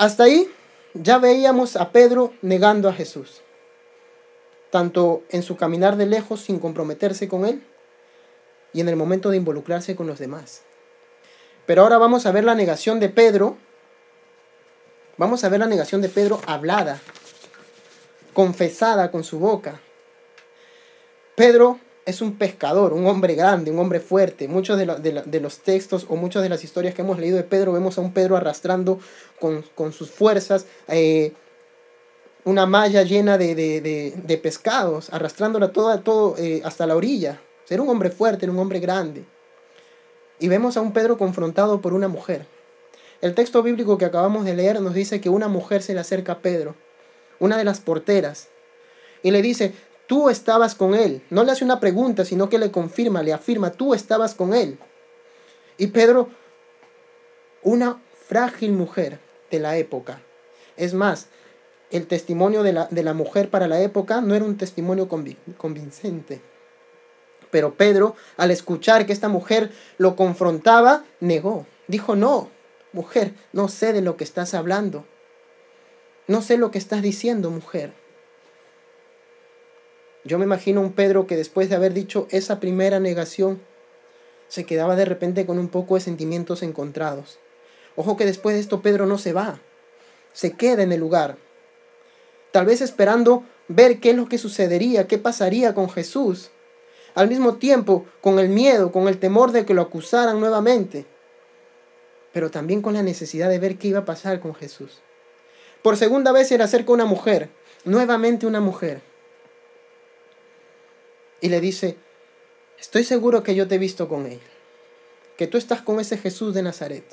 Hasta 0.00 0.24
ahí 0.24 0.50
ya 0.94 1.18
veíamos 1.18 1.76
a 1.76 1.92
Pedro 1.92 2.32
negando 2.40 2.88
a 2.88 2.94
Jesús, 2.94 3.42
tanto 4.70 5.24
en 5.28 5.42
su 5.42 5.58
caminar 5.58 5.98
de 5.98 6.06
lejos 6.06 6.40
sin 6.40 6.58
comprometerse 6.58 7.28
con 7.28 7.44
él 7.44 7.62
y 8.72 8.80
en 8.80 8.88
el 8.88 8.96
momento 8.96 9.28
de 9.28 9.36
involucrarse 9.36 9.96
con 9.96 10.06
los 10.06 10.18
demás. 10.18 10.62
Pero 11.66 11.82
ahora 11.82 11.98
vamos 11.98 12.24
a 12.24 12.32
ver 12.32 12.44
la 12.44 12.54
negación 12.54 12.98
de 12.98 13.10
Pedro, 13.10 13.58
vamos 15.18 15.44
a 15.44 15.50
ver 15.50 15.60
la 15.60 15.66
negación 15.66 16.00
de 16.00 16.08
Pedro 16.08 16.40
hablada, 16.46 16.98
confesada 18.32 19.10
con 19.10 19.22
su 19.22 19.38
boca. 19.38 19.82
Pedro 21.36 21.78
es 22.06 22.20
un 22.20 22.36
pescador, 22.36 22.92
un 22.92 23.06
hombre 23.06 23.34
grande, 23.34 23.70
un 23.70 23.78
hombre 23.78 24.00
fuerte. 24.00 24.48
Muchos 24.48 24.78
de, 24.78 25.40
los 25.40 25.58
textos 25.58 26.06
o 26.08 26.16
muchas 26.16 26.42
de 26.42 26.48
las 26.48 26.64
historias 26.64 26.94
que 26.94 27.02
hemos 27.02 27.18
leído 27.18 27.36
de 27.36 27.44
Pedro, 27.44 27.72
vemos 27.72 27.98
a 27.98 28.00
un 28.00 28.12
Pedro 28.12 28.36
arrastrando 28.36 28.98
con, 29.38 29.92
sus 29.92 30.10
fuerzas 30.10 30.66
eh, 30.88 31.32
una 32.44 32.66
malla 32.66 33.02
llena 33.02 33.38
de, 33.38 34.40
pescados, 34.42 35.10
arrastrándola 35.12 35.72
toda, 35.72 36.02
todo 36.02 36.36
eh, 36.38 36.62
hasta 36.64 36.86
la 36.86 36.96
orilla. 36.96 37.40
Era 37.68 37.82
un 37.82 37.88
hombre 37.88 38.10
fuerte, 38.10 38.46
era 38.46 38.52
un 38.52 38.58
hombre 38.58 38.80
grande. 38.80 39.24
Y 40.40 40.48
vemos 40.48 40.76
a 40.76 40.80
un 40.80 40.92
Pedro 40.92 41.16
confrontado 41.16 41.80
por 41.80 41.94
una 41.94 42.08
mujer. 42.08 42.46
El 43.20 43.34
texto 43.34 43.62
bíblico 43.62 43.98
que 43.98 44.06
acabamos 44.06 44.44
de 44.44 44.54
leer 44.54 44.80
nos 44.80 44.94
dice 44.94 45.20
que 45.20 45.28
una 45.28 45.46
mujer 45.46 45.82
se 45.82 45.94
le 45.94 46.00
acerca 46.00 46.32
a 46.32 46.38
Pedro, 46.38 46.74
una 47.38 47.58
de 47.58 47.64
las 47.64 47.78
porteras, 47.80 48.48
y 49.22 49.30
le 49.30 49.42
dice, 49.42 49.74
tú 50.10 50.28
estabas 50.28 50.74
con 50.74 50.96
él. 50.96 51.22
No 51.30 51.44
le 51.44 51.52
hace 51.52 51.64
una 51.64 51.78
pregunta, 51.78 52.24
sino 52.24 52.48
que 52.48 52.58
le 52.58 52.72
confirma, 52.72 53.22
le 53.22 53.32
afirma, 53.32 53.70
tú 53.70 53.94
estabas 53.94 54.34
con 54.34 54.54
él. 54.54 54.76
Y 55.78 55.86
Pedro, 55.86 56.28
una 57.62 58.02
frágil 58.26 58.72
mujer 58.72 59.20
de 59.52 59.60
la 59.60 59.76
época. 59.76 60.20
Es 60.76 60.94
más, 60.94 61.28
el 61.92 62.08
testimonio 62.08 62.64
de 62.64 62.72
la, 62.72 63.14
mujer 63.14 63.50
para 63.50 63.68
la 63.68 63.82
época 63.82 64.20
no 64.20 64.34
era 64.34 64.44
un 64.44 64.56
testimonio 64.56 65.06
convincente. 65.06 66.40
Pero 67.52 67.74
Pedro, 67.74 68.16
al 68.36 68.50
escuchar 68.50 69.06
que 69.06 69.12
esta 69.12 69.28
mujer 69.28 69.70
lo 69.96 70.16
confrontaba, 70.16 71.04
negó. 71.20 71.66
Dijo, 71.86 72.16
no, 72.16 72.50
mujer, 72.92 73.34
no 73.52 73.68
sé 73.68 73.92
de 73.92 74.02
lo 74.02 74.16
que 74.16 74.24
estás 74.24 74.54
hablando. 74.54 75.04
No 76.26 76.42
sé 76.42 76.56
lo 76.56 76.72
que 76.72 76.78
estás 76.78 77.00
diciendo, 77.00 77.50
mujer. 77.50 77.99
Yo 80.24 80.38
me 80.38 80.44
imagino 80.44 80.82
un 80.82 80.92
Pedro 80.92 81.26
que 81.26 81.36
después 81.36 81.70
de 81.70 81.76
haber 81.76 81.94
dicho 81.94 82.26
esa 82.30 82.60
primera 82.60 83.00
negación, 83.00 83.60
se 84.48 84.64
quedaba 84.64 84.96
de 84.96 85.06
repente 85.06 85.46
con 85.46 85.58
un 85.58 85.68
poco 85.68 85.94
de 85.94 86.00
sentimientos 86.02 86.62
encontrados. 86.62 87.38
Ojo 87.96 88.16
que 88.16 88.26
después 88.26 88.54
de 88.54 88.60
esto 88.60 88.82
Pedro 88.82 89.06
no 89.06 89.16
se 89.16 89.32
va, 89.32 89.60
se 90.32 90.52
queda 90.52 90.82
en 90.82 90.92
el 90.92 91.00
lugar, 91.00 91.36
tal 92.52 92.66
vez 92.66 92.80
esperando 92.80 93.44
ver 93.68 93.98
qué 93.98 94.10
es 94.10 94.16
lo 94.16 94.28
que 94.28 94.38
sucedería, 94.38 95.06
qué 95.06 95.18
pasaría 95.18 95.74
con 95.74 95.88
Jesús, 95.88 96.50
al 97.14 97.28
mismo 97.28 97.54
tiempo 97.54 98.04
con 98.20 98.38
el 98.38 98.48
miedo, 98.48 98.92
con 98.92 99.08
el 99.08 99.18
temor 99.18 99.52
de 99.52 99.64
que 99.64 99.74
lo 99.74 99.82
acusaran 99.82 100.38
nuevamente, 100.38 101.06
pero 102.32 102.50
también 102.50 102.82
con 102.82 102.94
la 102.94 103.02
necesidad 103.02 103.48
de 103.48 103.58
ver 103.58 103.78
qué 103.78 103.88
iba 103.88 104.00
a 104.00 104.04
pasar 104.04 104.40
con 104.40 104.54
Jesús. 104.54 105.00
Por 105.82 105.96
segunda 105.96 106.30
vez 106.30 106.48
se 106.48 106.58
le 106.58 106.64
acerca 106.64 106.92
una 106.92 107.06
mujer, 107.06 107.48
nuevamente 107.84 108.46
una 108.46 108.60
mujer 108.60 109.09
y 111.40 111.48
le 111.48 111.60
dice, 111.60 111.96
estoy 112.78 113.04
seguro 113.04 113.42
que 113.42 113.54
yo 113.54 113.66
te 113.68 113.76
he 113.76 113.78
visto 113.78 114.08
con 114.08 114.26
él, 114.26 114.40
que 115.36 115.46
tú 115.46 115.58
estás 115.58 115.82
con 115.82 116.00
ese 116.00 116.18
Jesús 116.18 116.54
de 116.54 116.62
Nazaret. 116.62 117.04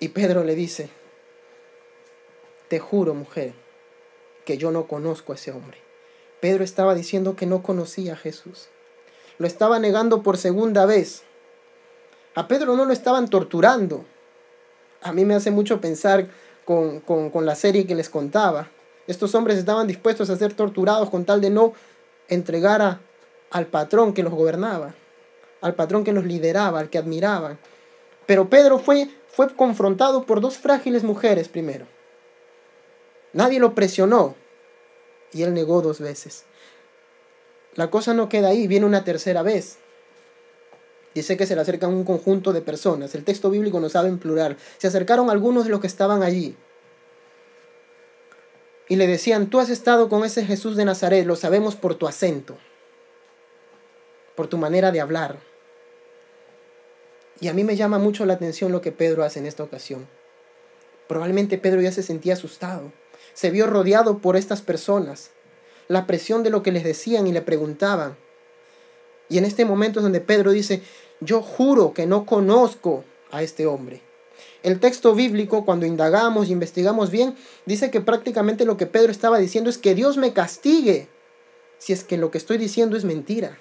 Y 0.00 0.08
Pedro 0.08 0.44
le 0.44 0.54
dice, 0.54 0.88
te 2.68 2.78
juro, 2.78 3.14
mujer, 3.14 3.52
que 4.44 4.56
yo 4.58 4.70
no 4.70 4.86
conozco 4.86 5.32
a 5.32 5.36
ese 5.36 5.52
hombre. 5.52 5.78
Pedro 6.40 6.64
estaba 6.64 6.94
diciendo 6.94 7.36
que 7.36 7.46
no 7.46 7.62
conocía 7.62 8.14
a 8.14 8.16
Jesús. 8.16 8.68
Lo 9.38 9.46
estaba 9.46 9.78
negando 9.78 10.22
por 10.22 10.38
segunda 10.38 10.86
vez. 10.86 11.22
A 12.34 12.48
Pedro 12.48 12.76
no 12.76 12.84
lo 12.84 12.92
estaban 12.92 13.28
torturando. 13.28 14.04
A 15.02 15.12
mí 15.12 15.24
me 15.24 15.34
hace 15.34 15.50
mucho 15.50 15.80
pensar 15.80 16.28
con, 16.64 17.00
con 17.00 17.44
la 17.44 17.54
serie 17.54 17.86
que 17.86 17.94
les 17.94 18.08
contaba. 18.08 18.70
Estos 19.06 19.34
hombres 19.34 19.58
estaban 19.58 19.86
dispuestos 19.86 20.30
a 20.30 20.36
ser 20.36 20.54
torturados 20.54 21.10
con 21.10 21.24
tal 21.24 21.40
de 21.40 21.50
no 21.50 21.74
entregara 22.30 23.00
al 23.50 23.66
patrón 23.66 24.14
que 24.14 24.22
los 24.22 24.32
gobernaba, 24.32 24.94
al 25.60 25.74
patrón 25.74 26.04
que 26.04 26.12
los 26.12 26.24
lideraba, 26.24 26.80
al 26.80 26.88
que 26.88 26.98
admiraban. 26.98 27.58
Pero 28.26 28.48
Pedro 28.48 28.78
fue, 28.78 29.10
fue 29.28 29.54
confrontado 29.54 30.24
por 30.24 30.40
dos 30.40 30.56
frágiles 30.56 31.02
mujeres 31.02 31.48
primero. 31.48 31.86
Nadie 33.32 33.60
lo 33.60 33.74
presionó 33.74 34.34
y 35.32 35.42
él 35.42 35.52
negó 35.52 35.82
dos 35.82 36.00
veces. 36.00 36.44
La 37.74 37.90
cosa 37.90 38.14
no 38.14 38.28
queda 38.28 38.48
ahí, 38.48 38.66
viene 38.66 38.86
una 38.86 39.04
tercera 39.04 39.42
vez. 39.42 39.78
Dice 41.14 41.36
que 41.36 41.46
se 41.46 41.56
le 41.56 41.60
acercan 41.60 41.92
un 41.92 42.04
conjunto 42.04 42.52
de 42.52 42.62
personas. 42.62 43.14
El 43.14 43.24
texto 43.24 43.50
bíblico 43.50 43.80
nos 43.80 43.92
sabe 43.92 44.08
en 44.08 44.18
plural. 44.18 44.56
Se 44.78 44.86
acercaron 44.86 45.28
algunos 45.28 45.64
de 45.64 45.70
los 45.70 45.80
que 45.80 45.88
estaban 45.88 46.22
allí 46.22 46.56
y 48.90 48.96
le 48.96 49.06
decían, 49.06 49.46
tú 49.46 49.60
has 49.60 49.70
estado 49.70 50.08
con 50.08 50.24
ese 50.24 50.44
Jesús 50.44 50.76
de 50.76 50.84
Nazaret, 50.84 51.24
lo 51.24 51.36
sabemos 51.36 51.76
por 51.76 51.94
tu 51.94 52.08
acento, 52.08 52.58
por 54.34 54.48
tu 54.48 54.58
manera 54.58 54.90
de 54.90 55.00
hablar. 55.00 55.38
Y 57.40 57.46
a 57.46 57.54
mí 57.54 57.62
me 57.62 57.76
llama 57.76 58.00
mucho 58.00 58.26
la 58.26 58.34
atención 58.34 58.72
lo 58.72 58.80
que 58.80 58.90
Pedro 58.90 59.22
hace 59.22 59.38
en 59.38 59.46
esta 59.46 59.62
ocasión. 59.62 60.08
Probablemente 61.06 61.56
Pedro 61.56 61.80
ya 61.80 61.92
se 61.92 62.02
sentía 62.02 62.32
asustado, 62.32 62.92
se 63.32 63.52
vio 63.52 63.68
rodeado 63.68 64.18
por 64.18 64.36
estas 64.36 64.60
personas, 64.60 65.30
la 65.86 66.08
presión 66.08 66.42
de 66.42 66.50
lo 66.50 66.64
que 66.64 66.72
les 66.72 66.82
decían 66.82 67.28
y 67.28 67.32
le 67.32 67.42
preguntaban. 67.42 68.16
Y 69.28 69.38
en 69.38 69.44
este 69.44 69.64
momento 69.64 70.00
es 70.00 70.02
donde 70.02 70.20
Pedro 70.20 70.50
dice, 70.50 70.82
yo 71.20 71.42
juro 71.42 71.94
que 71.94 72.06
no 72.06 72.26
conozco 72.26 73.04
a 73.30 73.44
este 73.44 73.66
hombre. 73.66 74.02
El 74.62 74.78
texto 74.78 75.14
bíblico, 75.14 75.64
cuando 75.64 75.86
indagamos 75.86 76.48
y 76.48 76.52
investigamos 76.52 77.10
bien, 77.10 77.34
dice 77.64 77.90
que 77.90 78.00
prácticamente 78.00 78.66
lo 78.66 78.76
que 78.76 78.86
Pedro 78.86 79.10
estaba 79.10 79.38
diciendo 79.38 79.70
es 79.70 79.78
que 79.78 79.94
Dios 79.94 80.16
me 80.16 80.32
castigue 80.32 81.08
si 81.78 81.94
es 81.94 82.04
que 82.04 82.18
lo 82.18 82.30
que 82.30 82.38
estoy 82.38 82.58
diciendo 82.58 82.96
es 82.96 83.04
mentira. 83.04 83.58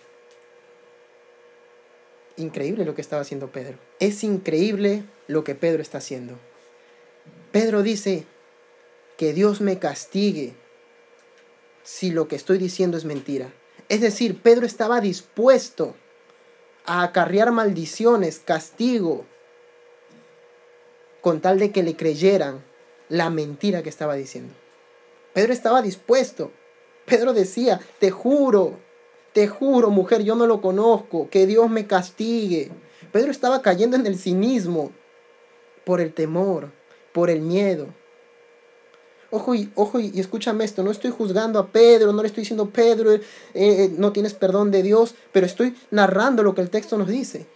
Increíble 2.36 2.84
lo 2.84 2.96
que 2.96 3.02
estaba 3.02 3.22
haciendo 3.22 3.52
Pedro. 3.52 3.78
Es 4.00 4.24
increíble 4.24 5.04
lo 5.28 5.44
que 5.44 5.56
Pedro 5.56 5.82
está 5.82 6.00
haciendo. 6.00 6.38
Pedro 7.52 7.82
dice 7.82 8.26
que 9.18 9.34
Dios 9.34 9.62
me 9.62 9.80
castigue 9.80 10.54
si 11.84 12.12
lo 12.12 12.28
que 12.28 12.36
estoy 12.36 12.58
diciendo 12.58 12.98
es 12.98 13.06
mentira. 13.06 13.52
Es 13.88 14.02
decir, 14.02 14.42
Pedro 14.42 14.66
estaba 14.66 15.02
dispuesto 15.02 15.96
a 16.86 17.04
acarrear 17.04 17.52
maldiciones, 17.52 18.40
castigo, 18.40 19.26
con 21.22 21.42
tal 21.42 21.60
de 21.60 21.72
que 21.72 21.84
le 21.84 21.96
creyeran 21.96 22.64
la 23.10 23.30
mentira 23.30 23.84
que 23.84 23.90
estaba 23.90 24.16
diciendo. 24.16 24.54
Pedro 25.34 25.54
estaba 25.54 25.82
dispuesto. 25.82 26.52
Pedro 27.06 27.34
decía, 27.34 27.80
te 28.00 28.12
juro, 28.12 28.78
te 29.34 29.48
juro, 29.48 29.90
mujer, 29.90 30.24
yo 30.24 30.36
no 30.36 30.48
lo 30.48 30.62
conozco, 30.62 31.30
que 31.30 31.48
Dios 31.48 31.70
me 31.70 31.88
castigue. 31.88 32.72
Pedro 33.12 33.32
estaba 33.32 33.62
cayendo 33.62 33.96
en 33.96 34.06
el 34.06 34.18
cinismo. 34.18 34.92
por 35.86 36.02
el 36.02 36.14
temor, 36.14 36.70
por 37.14 37.32
el 37.32 37.42
miedo. 37.42 37.88
Ojo 39.32 39.56
y, 39.56 39.72
ojo 39.74 40.00
y, 40.00 40.20
escúchame 40.20 40.64
esto, 40.64 40.84
no 40.84 40.92
estoy 40.92 41.10
juzgando 41.10 41.58
a 41.58 41.68
Pedro, 41.68 42.14
no 42.14 42.22
le 42.22 42.28
estoy 42.28 42.42
diciendo, 42.42 42.70
Pedro, 42.70 43.12
eh, 43.14 43.22
eh, 43.54 43.92
no 43.98 44.12
tienes 44.12 44.36
perdón 44.36 44.70
de 44.70 44.84
Dios, 44.84 45.16
pero 45.32 45.48
estoy 45.48 45.76
narrando 45.90 46.44
lo 46.44 46.54
que 46.54 46.62
el 46.62 46.70
texto 46.70 46.98
nos 46.98 47.08
dice. 47.08 47.48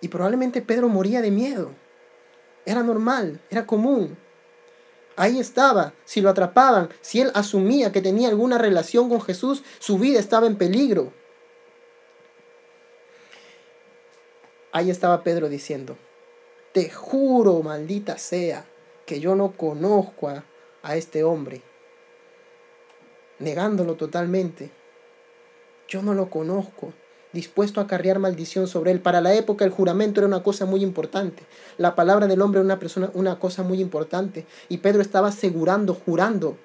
Y 0.00 0.08
probablemente 0.08 0.62
Pedro 0.62 0.88
moría 0.88 1.20
de 1.20 1.30
miedo. 1.32 1.72
Era 2.66 2.82
normal, 2.82 3.40
era 3.50 3.66
común. 3.66 4.16
Ahí 5.16 5.38
estaba, 5.38 5.92
si 6.04 6.20
lo 6.20 6.30
atrapaban, 6.30 6.88
si 7.00 7.20
él 7.20 7.30
asumía 7.34 7.92
que 7.92 8.02
tenía 8.02 8.28
alguna 8.28 8.58
relación 8.58 9.08
con 9.08 9.20
Jesús, 9.20 9.62
su 9.78 9.98
vida 9.98 10.18
estaba 10.18 10.46
en 10.46 10.56
peligro. 10.56 11.12
Ahí 14.72 14.90
estaba 14.90 15.22
Pedro 15.22 15.48
diciendo, 15.48 15.96
te 16.72 16.90
juro, 16.90 17.62
maldita 17.62 18.18
sea, 18.18 18.64
que 19.06 19.20
yo 19.20 19.36
no 19.36 19.52
conozco 19.52 20.28
a, 20.28 20.44
a 20.82 20.96
este 20.96 21.22
hombre, 21.22 21.62
negándolo 23.38 23.94
totalmente. 23.94 24.72
Yo 25.86 26.02
no 26.02 26.14
lo 26.14 26.28
conozco 26.28 26.92
dispuesto 27.34 27.80
a 27.80 27.84
acarrear 27.84 28.18
maldición 28.18 28.66
sobre 28.66 28.92
él. 28.92 29.00
Para 29.00 29.20
la 29.20 29.34
época 29.34 29.66
el 29.66 29.70
juramento 29.70 30.20
era 30.20 30.28
una 30.28 30.42
cosa 30.42 30.64
muy 30.64 30.82
importante. 30.82 31.42
La 31.76 31.94
palabra 31.94 32.26
del 32.26 32.40
hombre 32.40 32.60
era 32.60 32.64
una, 32.64 32.78
persona, 32.78 33.10
una 33.12 33.38
cosa 33.38 33.62
muy 33.62 33.80
importante. 33.80 34.46
Y 34.70 34.78
Pedro 34.78 35.02
estaba 35.02 35.28
asegurando, 35.28 35.92
jurando 35.94 36.56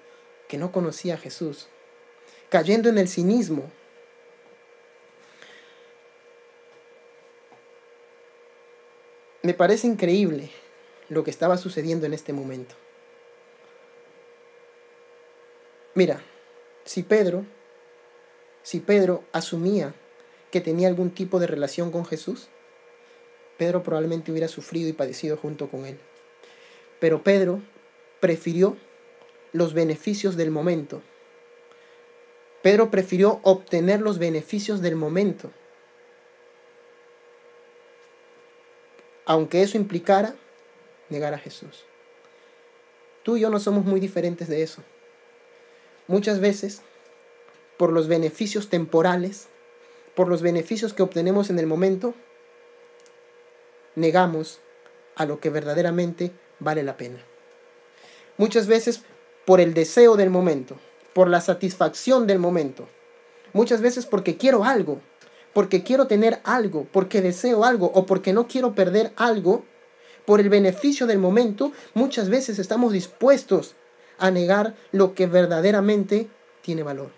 que 0.48 0.58
no 0.58 0.72
conocía 0.72 1.16
a 1.16 1.18
Jesús, 1.18 1.68
cayendo 2.50 2.88
en 2.88 3.00
el 3.00 3.10
cinismo. 3.10 3.70
Me 9.42 9.54
parece 9.54 9.88
increíble 9.88 10.52
lo 11.10 11.24
que 11.24 11.32
estaba 11.32 11.58
sucediendo 11.58 12.06
en 12.06 12.14
este 12.14 12.32
momento. 12.32 12.76
Mira, 15.96 16.22
si 16.86 17.02
Pedro, 17.02 17.46
si 18.62 18.80
Pedro 18.80 19.24
asumía 19.32 19.94
que 20.52 20.62
tenía 20.62 20.88
algún 20.88 21.12
tipo 21.12 21.40
de 21.40 21.48
relación 21.48 21.92
con 21.92 22.06
Jesús, 22.06 22.48
Pedro 23.58 23.84
probablemente 23.84 24.32
hubiera 24.32 24.48
sufrido 24.48 24.88
y 24.88 24.94
padecido 24.94 25.36
junto 25.36 25.70
con 25.70 25.86
él. 25.86 26.00
Pero 27.00 27.24
Pedro 27.24 27.62
prefirió 28.22 28.78
los 29.52 29.74
beneficios 29.74 30.38
del 30.38 30.50
momento. 30.50 31.02
Pedro 32.62 32.90
prefirió 32.90 33.42
obtener 33.44 34.00
los 34.00 34.18
beneficios 34.18 34.82
del 34.82 34.96
momento. 34.96 35.52
Aunque 39.26 39.62
eso 39.62 39.78
implicara 39.78 40.36
negar 41.10 41.34
a 41.34 41.38
Jesús. 41.38 41.84
Tú 43.24 43.36
y 43.36 43.42
yo 43.42 43.50
no 43.50 43.60
somos 43.60 43.84
muy 43.84 44.00
diferentes 44.00 44.48
de 44.48 44.64
eso. 44.64 44.84
Muchas 46.08 46.40
veces, 46.40 46.82
por 47.78 47.92
los 47.92 48.08
beneficios 48.08 48.70
temporales, 48.70 49.49
por 50.20 50.28
los 50.28 50.42
beneficios 50.42 50.92
que 50.92 51.02
obtenemos 51.02 51.50
en 51.50 51.60
el 51.60 51.66
momento, 51.66 52.14
negamos 53.96 54.60
a 55.16 55.26
lo 55.26 55.40
que 55.40 55.50
verdaderamente 55.50 56.34
vale 56.60 56.84
la 56.84 56.98
pena. 56.98 57.24
Muchas 58.36 58.68
veces 58.68 59.04
por 59.46 59.62
el 59.62 59.74
deseo 59.74 60.18
del 60.18 60.30
momento, 60.30 60.78
por 61.14 61.30
la 61.30 61.40
satisfacción 61.40 62.28
del 62.28 62.38
momento. 62.38 62.86
Muchas 63.54 63.80
veces 63.80 64.06
porque 64.06 64.36
quiero 64.36 64.66
algo, 64.66 65.00
porque 65.54 65.84
quiero 65.84 66.06
tener 66.08 66.42
algo, 66.44 66.86
porque 66.92 67.22
deseo 67.22 67.64
algo 67.64 67.90
o 67.96 68.06
porque 68.06 68.34
no 68.34 68.46
quiero 68.46 68.76
perder 68.76 69.14
algo, 69.16 69.64
por 70.26 70.42
el 70.42 70.50
beneficio 70.50 71.08
del 71.08 71.20
momento, 71.20 71.72
muchas 71.94 72.28
veces 72.28 72.60
estamos 72.60 72.92
dispuestos 72.92 73.76
a 74.18 74.32
negar 74.32 74.76
lo 74.92 75.14
que 75.14 75.28
verdaderamente 75.28 76.28
tiene 76.62 76.84
valor, 76.84 77.12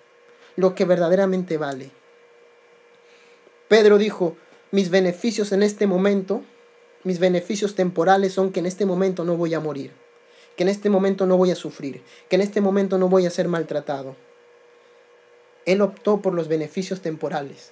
lo 0.55 0.75
que 0.75 0.85
verdaderamente 0.85 1.57
vale. 1.57 1.99
Pedro 3.71 3.97
dijo, 3.97 4.35
mis 4.71 4.89
beneficios 4.89 5.53
en 5.53 5.63
este 5.63 5.87
momento, 5.87 6.43
mis 7.05 7.19
beneficios 7.19 7.73
temporales 7.73 8.33
son 8.33 8.51
que 8.51 8.59
en 8.59 8.65
este 8.65 8.85
momento 8.85 9.23
no 9.23 9.37
voy 9.37 9.53
a 9.53 9.61
morir, 9.61 9.93
que 10.57 10.63
en 10.63 10.67
este 10.67 10.89
momento 10.89 11.25
no 11.25 11.37
voy 11.37 11.51
a 11.51 11.55
sufrir, 11.55 12.03
que 12.27 12.35
en 12.35 12.41
este 12.41 12.59
momento 12.59 12.97
no 12.97 13.07
voy 13.07 13.25
a 13.25 13.29
ser 13.29 13.47
maltratado. 13.47 14.17
Él 15.65 15.79
optó 15.79 16.21
por 16.21 16.33
los 16.33 16.49
beneficios 16.49 16.99
temporales, 16.99 17.71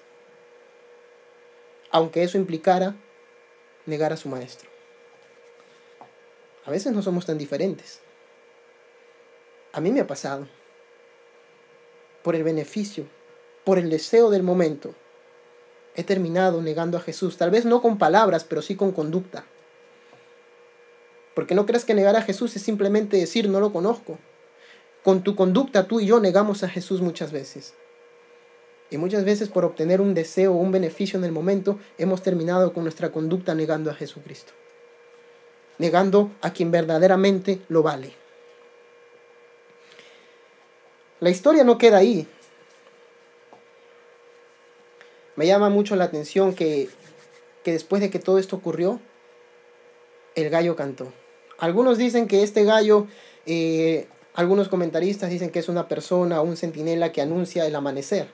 aunque 1.91 2.23
eso 2.23 2.37
implicara 2.37 2.95
negar 3.85 4.13
a 4.13 4.17
su 4.17 4.29
maestro. 4.29 4.69
A 6.63 6.71
veces 6.71 6.93
no 6.93 7.01
somos 7.01 7.25
tan 7.25 7.37
diferentes. 7.37 7.99
A 9.73 9.81
mí 9.81 9.91
me 9.91 9.99
ha 9.99 10.07
pasado. 10.07 10.47
Por 12.23 12.37
el 12.37 12.45
beneficio, 12.45 13.05
por 13.65 13.77
el 13.77 13.89
deseo 13.89 14.29
del 14.29 14.43
momento, 14.43 14.95
he 15.99 16.03
terminado 16.03 16.61
negando 16.61 16.97
a 16.97 17.01
Jesús. 17.01 17.35
Tal 17.35 17.51
vez 17.51 17.65
no 17.65 17.81
con 17.81 17.97
palabras, 17.97 18.45
pero 18.45 18.61
sí 18.61 18.75
con 18.75 18.93
conducta. 18.93 19.43
Porque 21.35 21.55
no 21.55 21.65
creas 21.65 21.83
que 21.83 21.93
negar 21.93 22.15
a 22.15 22.21
Jesús 22.21 22.55
es 22.55 22.61
simplemente 22.61 23.17
decir 23.17 23.49
no 23.49 23.59
lo 23.59 23.73
conozco. 23.73 24.17
Con 25.03 25.23
tu 25.23 25.35
conducta 25.35 25.87
tú 25.87 25.99
y 25.99 26.05
yo 26.05 26.21
negamos 26.21 26.63
a 26.63 26.69
Jesús 26.69 27.01
muchas 27.01 27.33
veces. 27.33 27.73
Y 28.89 28.97
muchas 28.97 29.25
veces 29.25 29.49
por 29.49 29.65
obtener 29.65 29.99
un 29.99 30.13
deseo 30.13 30.53
o 30.53 30.57
un 30.57 30.71
beneficio 30.71 31.19
en 31.19 31.25
el 31.25 31.33
momento 31.33 31.77
hemos 31.97 32.21
terminado 32.21 32.71
con 32.71 32.83
nuestra 32.83 33.11
conducta 33.11 33.53
negando 33.53 33.91
a 33.91 33.93
Jesucristo. 33.93 34.53
Negando 35.79 36.31
a 36.41 36.53
quien 36.53 36.71
verdaderamente 36.71 37.61
lo 37.67 37.83
vale. 37.83 38.13
La 41.19 41.29
historia 41.29 41.65
no 41.65 41.77
queda 41.77 41.97
ahí. 41.97 42.25
Me 45.39 45.47
llama 45.47 45.69
mucho 45.69 45.95
la 45.95 46.03
atención 46.03 46.53
que, 46.53 46.89
después 47.63 48.01
de 48.01 48.09
que 48.09 48.19
todo 48.19 48.39
esto 48.39 48.57
ocurrió, 48.57 48.99
el 50.35 50.49
gallo 50.49 50.75
cantó. 50.75 51.13
Algunos 51.57 51.97
dicen 51.97 52.27
que 52.27 52.43
este 52.43 52.65
gallo, 52.65 53.07
eh, 53.45 54.09
algunos 54.33 54.67
comentaristas 54.67 55.29
dicen 55.29 55.49
que 55.49 55.59
es 55.59 55.69
una 55.69 55.87
persona 55.87 56.41
un 56.41 56.57
centinela 56.57 57.13
que 57.13 57.21
anuncia 57.21 57.65
el 57.65 57.73
amanecer. 57.73 58.27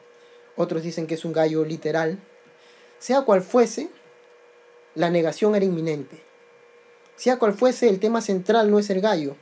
Otros 0.55 0.81
dicen 0.81 1.05
que 1.05 1.13
es 1.13 1.25
un 1.25 1.33
gallo 1.33 1.63
literal. 1.63 2.17
Sea 2.97 3.21
cual 3.21 3.43
fuese, 3.43 3.91
la 4.95 5.11
negación 5.11 5.53
era 5.53 5.63
inminente. 5.63 6.23
Sea 7.17 7.37
cual 7.37 7.53
fuese, 7.53 7.87
el 7.87 7.99
tema 7.99 8.21
central 8.21 8.71
no 8.71 8.79
es 8.79 8.89
el 8.89 9.01
gallo. 9.01 9.35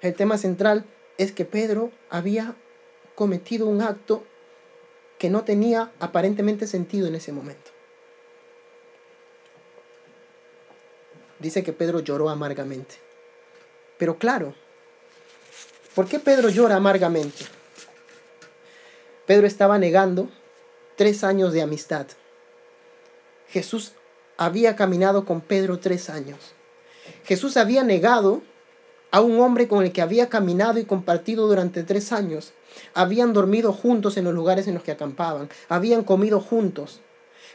El 0.00 0.14
tema 0.14 0.38
central 0.38 0.86
es 1.18 1.30
que 1.32 1.44
Pedro 1.44 1.90
había 2.08 2.56
cometido 3.16 3.66
un 3.66 3.82
acto 3.82 4.24
que 5.20 5.28
no 5.28 5.44
tenía 5.44 5.92
aparentemente 6.00 6.66
sentido 6.66 7.06
en 7.06 7.14
ese 7.14 7.30
momento. 7.30 7.70
Dice 11.38 11.62
que 11.62 11.74
Pedro 11.74 12.00
lloró 12.00 12.30
amargamente. 12.30 12.94
Pero 13.98 14.16
claro, 14.16 14.54
¿por 15.94 16.08
qué 16.08 16.20
Pedro 16.20 16.48
llora 16.48 16.76
amargamente? 16.76 17.44
Pedro 19.26 19.46
estaba 19.46 19.78
negando 19.78 20.30
tres 20.96 21.22
años 21.22 21.52
de 21.52 21.60
amistad. 21.60 22.06
Jesús 23.50 23.92
había 24.38 24.74
caminado 24.74 25.26
con 25.26 25.42
Pedro 25.42 25.80
tres 25.80 26.08
años. 26.08 26.38
Jesús 27.24 27.58
había 27.58 27.84
negado 27.84 28.40
a 29.10 29.20
un 29.20 29.38
hombre 29.38 29.68
con 29.68 29.84
el 29.84 29.92
que 29.92 30.00
había 30.00 30.30
caminado 30.30 30.78
y 30.78 30.86
compartido 30.86 31.46
durante 31.46 31.82
tres 31.82 32.10
años 32.10 32.54
habían 32.94 33.32
dormido 33.32 33.72
juntos 33.72 34.16
en 34.16 34.24
los 34.24 34.34
lugares 34.34 34.68
en 34.68 34.74
los 34.74 34.82
que 34.82 34.92
acampaban. 34.92 35.48
Habían 35.68 36.04
comido 36.04 36.40
juntos. 36.40 37.00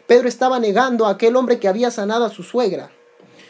Pedro 0.07 0.27
estaba 0.27 0.59
negando 0.59 1.07
a 1.07 1.11
aquel 1.11 1.35
hombre 1.35 1.59
que 1.59 1.67
había 1.67 1.91
sanado 1.91 2.25
a 2.25 2.29
su 2.29 2.43
suegra. 2.43 2.91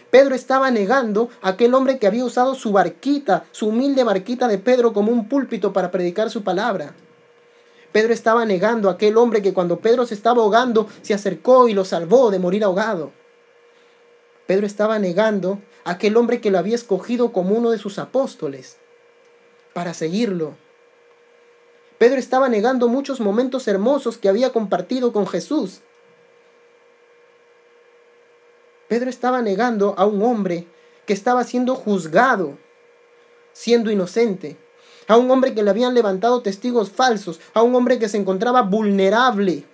Pedro 0.09 0.35
estaba 0.35 0.71
negando 0.71 1.29
a 1.41 1.49
aquel 1.49 1.73
hombre 1.73 1.99
que 1.99 2.07
había 2.07 2.23
usado 2.23 2.55
su 2.55 2.71
barquita, 2.71 3.45
su 3.51 3.67
humilde 3.67 4.03
barquita 4.03 4.47
de 4.47 4.57
Pedro 4.57 4.93
como 4.93 5.11
un 5.11 5.27
púlpito 5.27 5.73
para 5.73 5.91
predicar 5.91 6.29
su 6.29 6.43
palabra. 6.43 6.95
Pedro 7.91 8.13
estaba 8.13 8.45
negando 8.45 8.89
a 8.89 8.93
aquel 8.93 9.17
hombre 9.17 9.41
que 9.41 9.53
cuando 9.53 9.79
Pedro 9.79 10.05
se 10.05 10.13
estaba 10.13 10.41
ahogando 10.41 10.87
se 11.01 11.13
acercó 11.13 11.67
y 11.67 11.73
lo 11.73 11.85
salvó 11.85 12.31
de 12.31 12.39
morir 12.39 12.63
ahogado. 12.63 13.11
Pedro 14.47 14.65
estaba 14.65 14.99
negando 14.99 15.59
a 15.83 15.91
aquel 15.91 16.17
hombre 16.17 16.39
que 16.39 16.51
lo 16.51 16.59
había 16.59 16.75
escogido 16.75 17.31
como 17.31 17.55
uno 17.55 17.71
de 17.71 17.77
sus 17.77 17.99
apóstoles 17.99 18.77
para 19.73 19.93
seguirlo. 19.93 20.55
Pedro 21.97 22.19
estaba 22.19 22.49
negando 22.49 22.87
muchos 22.87 23.19
momentos 23.19 23.67
hermosos 23.67 24.17
que 24.17 24.27
había 24.27 24.51
compartido 24.51 25.13
con 25.13 25.27
Jesús. 25.27 25.81
Pedro 28.87 29.09
estaba 29.09 29.41
negando 29.41 29.95
a 29.97 30.05
un 30.05 30.21
hombre 30.21 30.67
que 31.05 31.13
estaba 31.13 31.43
siendo 31.43 31.75
juzgado, 31.75 32.57
siendo 33.53 33.91
inocente, 33.91 34.57
a 35.07 35.17
un 35.17 35.31
hombre 35.31 35.53
que 35.53 35.63
le 35.63 35.69
habían 35.69 35.93
levantado 35.93 36.41
testigos 36.41 36.91
falsos, 36.91 37.39
a 37.53 37.61
un 37.61 37.73
hombre 37.75 37.97
que 37.99 38.09
se 38.09 38.17
encontraba 38.17 38.61
vulnerable, 38.63 39.65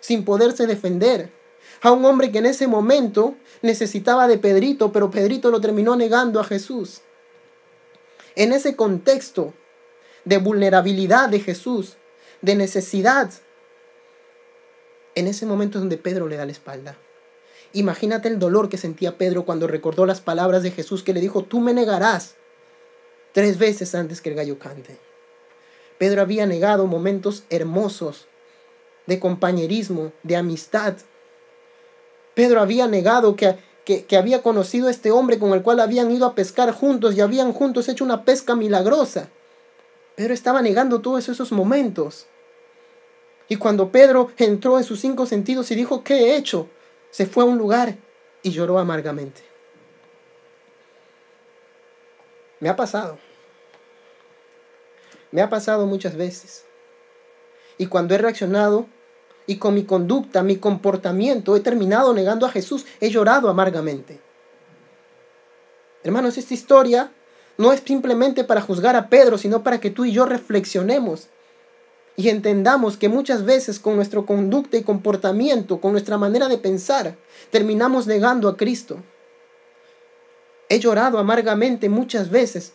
sin 0.00 0.24
poderse 0.24 0.66
defender, 0.66 1.38
A 1.82 1.92
un 1.92 2.04
hombre 2.04 2.30
que 2.30 2.38
en 2.38 2.46
ese 2.46 2.66
momento 2.66 3.36
necesitaba 3.62 4.28
de 4.28 4.36
Pedrito, 4.36 4.92
pero 4.92 5.10
Pedrito 5.10 5.50
lo 5.50 5.60
terminó 5.60 5.96
negando 5.96 6.38
a 6.40 6.44
Jesús. 6.44 7.00
En 8.34 8.52
ese 8.52 8.76
contexto 8.76 9.54
de 10.24 10.38
vulnerabilidad 10.38 11.28
de 11.28 11.40
Jesús, 11.40 11.96
de 12.42 12.54
necesidad, 12.54 13.30
en 15.14 15.26
ese 15.26 15.46
momento 15.46 15.78
es 15.78 15.82
donde 15.82 15.98
Pedro 15.98 16.28
le 16.28 16.36
da 16.36 16.46
la 16.46 16.52
espalda. 16.52 16.96
Imagínate 17.72 18.28
el 18.28 18.38
dolor 18.38 18.68
que 18.68 18.78
sentía 18.78 19.18
Pedro 19.18 19.44
cuando 19.44 19.66
recordó 19.66 20.06
las 20.06 20.20
palabras 20.20 20.62
de 20.62 20.70
Jesús 20.70 21.02
que 21.02 21.12
le 21.12 21.20
dijo, 21.20 21.44
tú 21.44 21.60
me 21.60 21.72
negarás 21.72 22.34
tres 23.32 23.58
veces 23.58 23.94
antes 23.94 24.20
que 24.20 24.30
el 24.30 24.34
gallo 24.34 24.58
cante. 24.58 24.98
Pedro 25.98 26.22
había 26.22 26.46
negado 26.46 26.86
momentos 26.86 27.44
hermosos 27.50 28.26
de 29.06 29.20
compañerismo, 29.20 30.12
de 30.22 30.36
amistad. 30.36 30.94
Pedro 32.34 32.60
había 32.60 32.86
negado 32.86 33.36
que, 33.36 33.56
que, 33.84 34.16
había 34.16 34.42
conocido 34.42 34.88
a 34.88 34.90
este 34.90 35.10
hombre 35.10 35.38
con 35.38 35.52
el 35.52 35.62
cual 35.62 35.80
habían 35.80 36.10
ido 36.10 36.26
a 36.26 36.34
pescar 36.34 36.72
juntos 36.72 37.14
y 37.14 37.20
habían 37.20 37.52
juntos 37.52 37.88
hecho 37.88 38.04
una 38.04 38.24
pesca 38.24 38.56
milagrosa. 38.56 39.28
Pedro 40.20 40.34
estaba 40.34 40.60
negando 40.60 41.00
todos 41.00 41.30
esos 41.30 41.50
momentos. 41.50 42.26
Y 43.48 43.56
cuando 43.56 43.90
Pedro 43.90 44.30
entró 44.36 44.76
en 44.76 44.84
sus 44.84 45.00
cinco 45.00 45.24
sentidos 45.24 45.70
y 45.70 45.74
dijo, 45.74 46.04
¿qué 46.04 46.14
he 46.14 46.36
hecho? 46.36 46.68
Se 47.10 47.24
fue 47.24 47.42
a 47.42 47.46
un 47.46 47.56
lugar 47.56 47.96
y 48.42 48.50
lloró 48.50 48.78
amargamente. 48.78 49.40
Me 52.58 52.68
ha 52.68 52.76
pasado. 52.76 53.18
Me 55.30 55.40
ha 55.40 55.48
pasado 55.48 55.86
muchas 55.86 56.14
veces. 56.14 56.66
Y 57.78 57.86
cuando 57.86 58.14
he 58.14 58.18
reaccionado 58.18 58.88
y 59.46 59.56
con 59.56 59.72
mi 59.72 59.84
conducta, 59.84 60.42
mi 60.42 60.58
comportamiento, 60.58 61.56
he 61.56 61.60
terminado 61.60 62.12
negando 62.12 62.44
a 62.44 62.50
Jesús, 62.50 62.84
he 63.00 63.08
llorado 63.08 63.48
amargamente. 63.48 64.20
Hermanos, 66.04 66.36
esta 66.36 66.52
historia 66.52 67.10
no 67.60 67.74
es 67.74 67.82
simplemente 67.84 68.42
para 68.42 68.62
juzgar 68.62 68.96
a 68.96 69.10
Pedro, 69.10 69.36
sino 69.36 69.62
para 69.62 69.80
que 69.80 69.90
tú 69.90 70.06
y 70.06 70.12
yo 70.12 70.24
reflexionemos 70.24 71.28
y 72.16 72.30
entendamos 72.30 72.96
que 72.96 73.10
muchas 73.10 73.44
veces 73.44 73.78
con 73.78 73.96
nuestra 73.96 74.22
conducta 74.22 74.78
y 74.78 74.82
comportamiento, 74.82 75.78
con 75.78 75.92
nuestra 75.92 76.16
manera 76.16 76.48
de 76.48 76.56
pensar, 76.56 77.16
terminamos 77.50 78.06
negando 78.06 78.48
a 78.48 78.56
Cristo. 78.56 79.02
He 80.70 80.78
llorado 80.78 81.18
amargamente 81.18 81.90
muchas 81.90 82.30
veces 82.30 82.72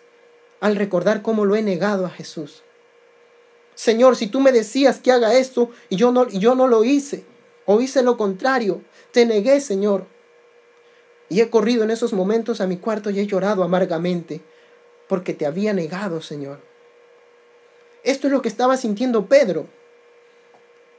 al 0.60 0.76
recordar 0.76 1.24
cómo 1.24 1.45
lo 1.45 1.56
he 1.56 1.63
negado 1.63 2.06
a 2.06 2.12
Jesús. 2.12 2.62
Señor, 3.74 4.15
si 4.15 4.28
tú 4.28 4.39
me 4.39 4.52
decías 4.52 5.00
que 5.00 5.12
haga 5.12 5.34
esto 5.34 5.71
y 5.89 5.95
yo 5.95 6.12
no, 6.12 6.28
yo 6.30 6.54
no 6.54 6.67
lo 6.67 6.84
hice, 6.84 7.26
o 7.65 7.82
hice 7.82 8.04
lo 8.04 8.17
contrario, 8.17 8.84
te 9.12 9.26
negué, 9.26 9.62
Señor. 9.62 10.06
Y 11.28 11.41
he 11.41 11.50
corrido 11.50 11.84
en 11.84 11.89
esos 11.89 12.13
momentos 12.13 12.62
a 12.62 12.67
mi 12.67 12.78
cuarto 12.78 13.10
y 13.10 13.19
he 13.19 13.26
llorado 13.26 13.63
amargamente 13.63 14.43
porque 15.07 15.33
te 15.33 15.45
había 15.45 15.73
negado, 15.73 16.21
Señor. 16.21 16.59
Esto 18.03 18.27
es 18.27 18.33
lo 18.33 18.41
que 18.41 18.49
estaba 18.49 18.77
sintiendo 18.77 19.25
Pedro. 19.27 19.67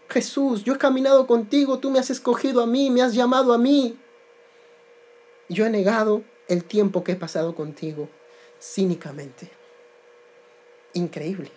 Jesús, 0.08 0.64
yo 0.64 0.74
he 0.74 0.78
caminado 0.78 1.26
contigo, 1.26 1.78
tú 1.78 1.90
me 1.90 1.98
has 1.98 2.10
escogido 2.10 2.62
a 2.62 2.66
mí, 2.66 2.90
me 2.90 3.02
has 3.02 3.14
llamado 3.14 3.52
a 3.52 3.58
mí. 3.58 3.98
Yo 5.48 5.66
he 5.66 5.70
negado 5.70 6.22
el 6.48 6.64
tiempo 6.64 7.04
que 7.04 7.12
he 7.12 7.16
pasado 7.16 7.54
contigo 7.54 8.08
cínicamente. 8.60 9.50
Increíble. 10.92 11.50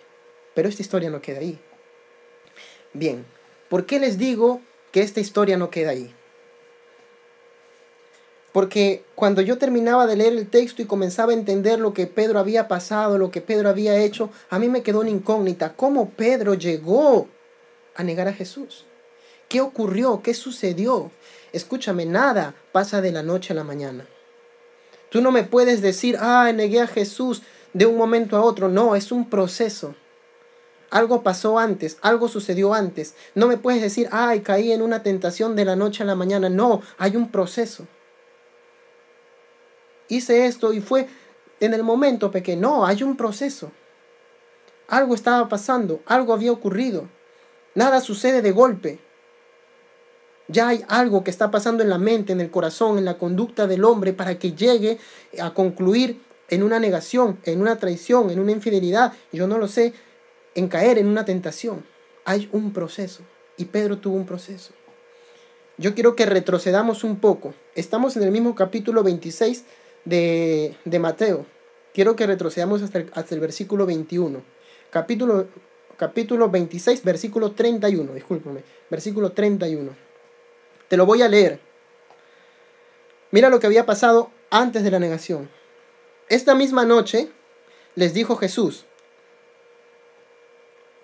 Pero 0.54 0.68
esta 0.68 0.82
historia 0.82 1.10
no 1.10 1.22
queda 1.22 1.40
ahí. 1.40 1.58
Bien, 2.92 3.24
¿por 3.68 3.86
qué 3.86 4.00
les 4.00 4.18
digo 4.18 4.60
que 4.92 5.02
esta 5.02 5.20
historia 5.20 5.56
no 5.56 5.70
queda 5.70 5.90
ahí? 5.90 6.14
Porque 8.52 9.04
cuando 9.14 9.42
yo 9.42 9.58
terminaba 9.58 10.06
de 10.06 10.16
leer 10.16 10.32
el 10.32 10.48
texto 10.48 10.82
y 10.82 10.86
comenzaba 10.86 11.30
a 11.30 11.36
entender 11.36 11.78
lo 11.78 11.94
que 11.94 12.06
Pedro 12.06 12.40
había 12.40 12.66
pasado, 12.66 13.16
lo 13.16 13.30
que 13.30 13.40
Pedro 13.40 13.68
había 13.68 13.96
hecho, 13.96 14.30
a 14.48 14.58
mí 14.58 14.68
me 14.68 14.82
quedó 14.82 15.00
una 15.00 15.10
incógnita. 15.10 15.74
¿Cómo 15.74 16.10
Pedro 16.10 16.54
llegó 16.54 17.28
a 17.94 18.02
negar 18.02 18.26
a 18.26 18.32
Jesús? 18.32 18.86
¿Qué 19.48 19.60
ocurrió? 19.60 20.22
¿Qué 20.22 20.34
sucedió? 20.34 21.12
Escúchame, 21.52 22.06
nada 22.06 22.54
pasa 22.72 23.00
de 23.00 23.12
la 23.12 23.22
noche 23.22 23.52
a 23.52 23.56
la 23.56 23.64
mañana. 23.64 24.06
Tú 25.10 25.20
no 25.20 25.30
me 25.30 25.44
puedes 25.44 25.80
decir, 25.80 26.16
ah, 26.20 26.50
negué 26.52 26.80
a 26.80 26.86
Jesús 26.86 27.42
de 27.72 27.86
un 27.86 27.96
momento 27.96 28.36
a 28.36 28.42
otro. 28.42 28.68
No, 28.68 28.96
es 28.96 29.12
un 29.12 29.30
proceso. 29.30 29.94
Algo 30.90 31.22
pasó 31.22 31.56
antes, 31.60 31.98
algo 32.02 32.26
sucedió 32.26 32.74
antes. 32.74 33.14
No 33.36 33.46
me 33.46 33.58
puedes 33.58 33.80
decir, 33.80 34.08
ay, 34.10 34.40
caí 34.40 34.72
en 34.72 34.82
una 34.82 35.04
tentación 35.04 35.54
de 35.54 35.64
la 35.64 35.76
noche 35.76 36.02
a 36.02 36.06
la 36.06 36.16
mañana. 36.16 36.48
No, 36.48 36.82
hay 36.98 37.14
un 37.14 37.30
proceso 37.30 37.86
hice 40.10 40.46
esto 40.46 40.72
y 40.72 40.80
fue 40.80 41.08
en 41.60 41.74
el 41.74 41.82
momento 41.82 42.30
pequeño. 42.30 42.60
No, 42.60 42.86
hay 42.86 43.02
un 43.02 43.16
proceso. 43.16 43.72
Algo 44.88 45.14
estaba 45.14 45.48
pasando, 45.48 46.02
algo 46.06 46.32
había 46.32 46.52
ocurrido. 46.52 47.08
Nada 47.74 48.00
sucede 48.00 48.42
de 48.42 48.50
golpe. 48.50 48.98
Ya 50.48 50.68
hay 50.68 50.84
algo 50.88 51.22
que 51.22 51.30
está 51.30 51.50
pasando 51.52 51.84
en 51.84 51.88
la 51.88 51.98
mente, 51.98 52.32
en 52.32 52.40
el 52.40 52.50
corazón, 52.50 52.98
en 52.98 53.04
la 53.04 53.18
conducta 53.18 53.68
del 53.68 53.84
hombre 53.84 54.12
para 54.12 54.36
que 54.38 54.52
llegue 54.52 54.98
a 55.38 55.54
concluir 55.54 56.20
en 56.48 56.64
una 56.64 56.80
negación, 56.80 57.38
en 57.44 57.60
una 57.60 57.78
traición, 57.78 58.30
en 58.30 58.40
una 58.40 58.50
infidelidad, 58.50 59.12
yo 59.32 59.46
no 59.46 59.58
lo 59.58 59.68
sé, 59.68 59.92
en 60.56 60.66
caer 60.66 60.98
en 60.98 61.06
una 61.06 61.24
tentación. 61.24 61.84
Hay 62.24 62.48
un 62.50 62.72
proceso 62.72 63.22
y 63.56 63.66
Pedro 63.66 63.98
tuvo 63.98 64.16
un 64.16 64.26
proceso. 64.26 64.72
Yo 65.78 65.94
quiero 65.94 66.16
que 66.16 66.26
retrocedamos 66.26 67.04
un 67.04 67.20
poco. 67.20 67.54
Estamos 67.76 68.16
en 68.16 68.24
el 68.24 68.32
mismo 68.32 68.54
capítulo 68.56 69.04
26 69.04 69.64
de, 70.04 70.76
Mateo. 71.00 71.46
Quiero 71.92 72.16
que 72.16 72.26
retrocedamos 72.26 72.82
hasta 72.82 72.98
el, 72.98 73.10
hasta 73.14 73.34
el 73.34 73.40
versículo 73.40 73.86
21. 73.86 74.42
Capítulo, 74.90 75.48
capítulo 75.96 76.48
26, 76.48 77.04
versículo 77.04 77.52
31. 77.52 78.14
Discúlpame. 78.14 78.62
Versículo 78.90 79.32
31. 79.32 79.90
Te 80.88 80.96
lo 80.96 81.06
voy 81.06 81.22
a 81.22 81.28
leer. 81.28 81.60
Mira 83.30 83.48
lo 83.48 83.60
que 83.60 83.66
había 83.66 83.86
pasado 83.86 84.30
antes 84.50 84.82
de 84.82 84.90
la 84.90 84.98
negación. 84.98 85.48
Esta 86.28 86.54
misma 86.54 86.84
noche 86.84 87.28
les 87.94 88.14
dijo 88.14 88.36
Jesús, 88.36 88.84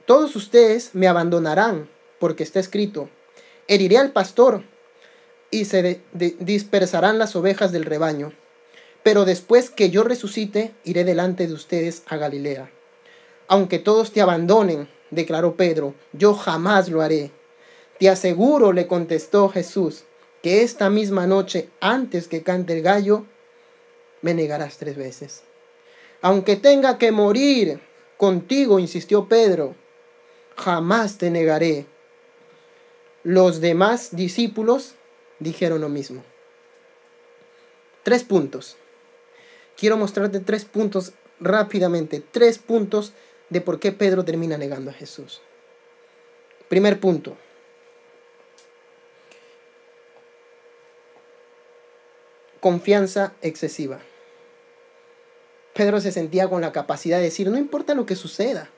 todos 0.06 0.36
ustedes 0.36 0.94
me 0.94 1.08
abandonarán 1.08 1.88
porque 2.20 2.44
está 2.44 2.60
escrito, 2.60 3.08
heriré 3.66 3.98
al 3.98 4.12
pastor 4.12 4.62
y 5.50 5.64
se 5.64 6.00
dispersarán 6.14 7.18
las 7.18 7.34
ovejas 7.34 7.72
del 7.72 7.84
rebaño. 7.84 8.32
Pero 9.06 9.24
después 9.24 9.70
que 9.70 9.88
yo 9.88 10.02
resucite, 10.02 10.74
iré 10.82 11.04
delante 11.04 11.46
de 11.46 11.52
ustedes 11.52 12.02
a 12.08 12.16
Galilea. 12.16 12.72
Aunque 13.46 13.78
todos 13.78 14.10
te 14.10 14.20
abandonen, 14.20 14.88
declaró 15.12 15.54
Pedro, 15.54 15.94
yo 16.12 16.34
jamás 16.34 16.88
lo 16.88 17.02
haré. 17.02 17.30
Te 18.00 18.10
aseguro, 18.10 18.72
le 18.72 18.88
contestó 18.88 19.48
Jesús, 19.48 20.02
que 20.42 20.62
esta 20.62 20.90
misma 20.90 21.28
noche, 21.28 21.68
antes 21.78 22.26
que 22.26 22.42
cante 22.42 22.72
el 22.72 22.82
gallo, 22.82 23.26
me 24.22 24.34
negarás 24.34 24.76
tres 24.76 24.96
veces. 24.96 25.44
Aunque 26.20 26.56
tenga 26.56 26.98
que 26.98 27.12
morir 27.12 27.80
contigo, 28.16 28.80
insistió 28.80 29.28
Pedro, 29.28 29.76
jamás 30.56 31.16
te 31.16 31.30
negaré. 31.30 31.86
Los 33.22 33.60
demás 33.60 34.16
discípulos 34.16 34.96
dijeron 35.38 35.80
lo 35.80 35.88
mismo. 35.88 36.24
Tres 38.02 38.24
puntos 38.24 38.76
quiero 39.76 39.96
mostrarte 39.96 40.40
tres 40.40 40.64
puntos 40.64 41.12
rápidamente, 41.40 42.22
tres 42.30 42.58
puntos 42.58 43.12
de 43.50 43.60
por 43.60 43.78
qué 43.78 43.92
Pedro 43.92 44.24
termina 44.24 44.58
negando 44.58 44.90
a 44.90 44.94
Jesús. 44.94 45.40
Primer 46.68 46.98
punto. 46.98 47.36
Confianza 52.60 53.34
excesiva. 53.42 54.00
Pedro 55.74 56.00
se 56.00 56.10
sentía 56.10 56.48
con 56.48 56.62
la 56.62 56.72
capacidad 56.72 57.18
de 57.18 57.24
decir, 57.24 57.50
no 57.50 57.58
importa 57.58 57.94
lo 57.94 58.06
que 58.06 58.16
suceda, 58.16 58.70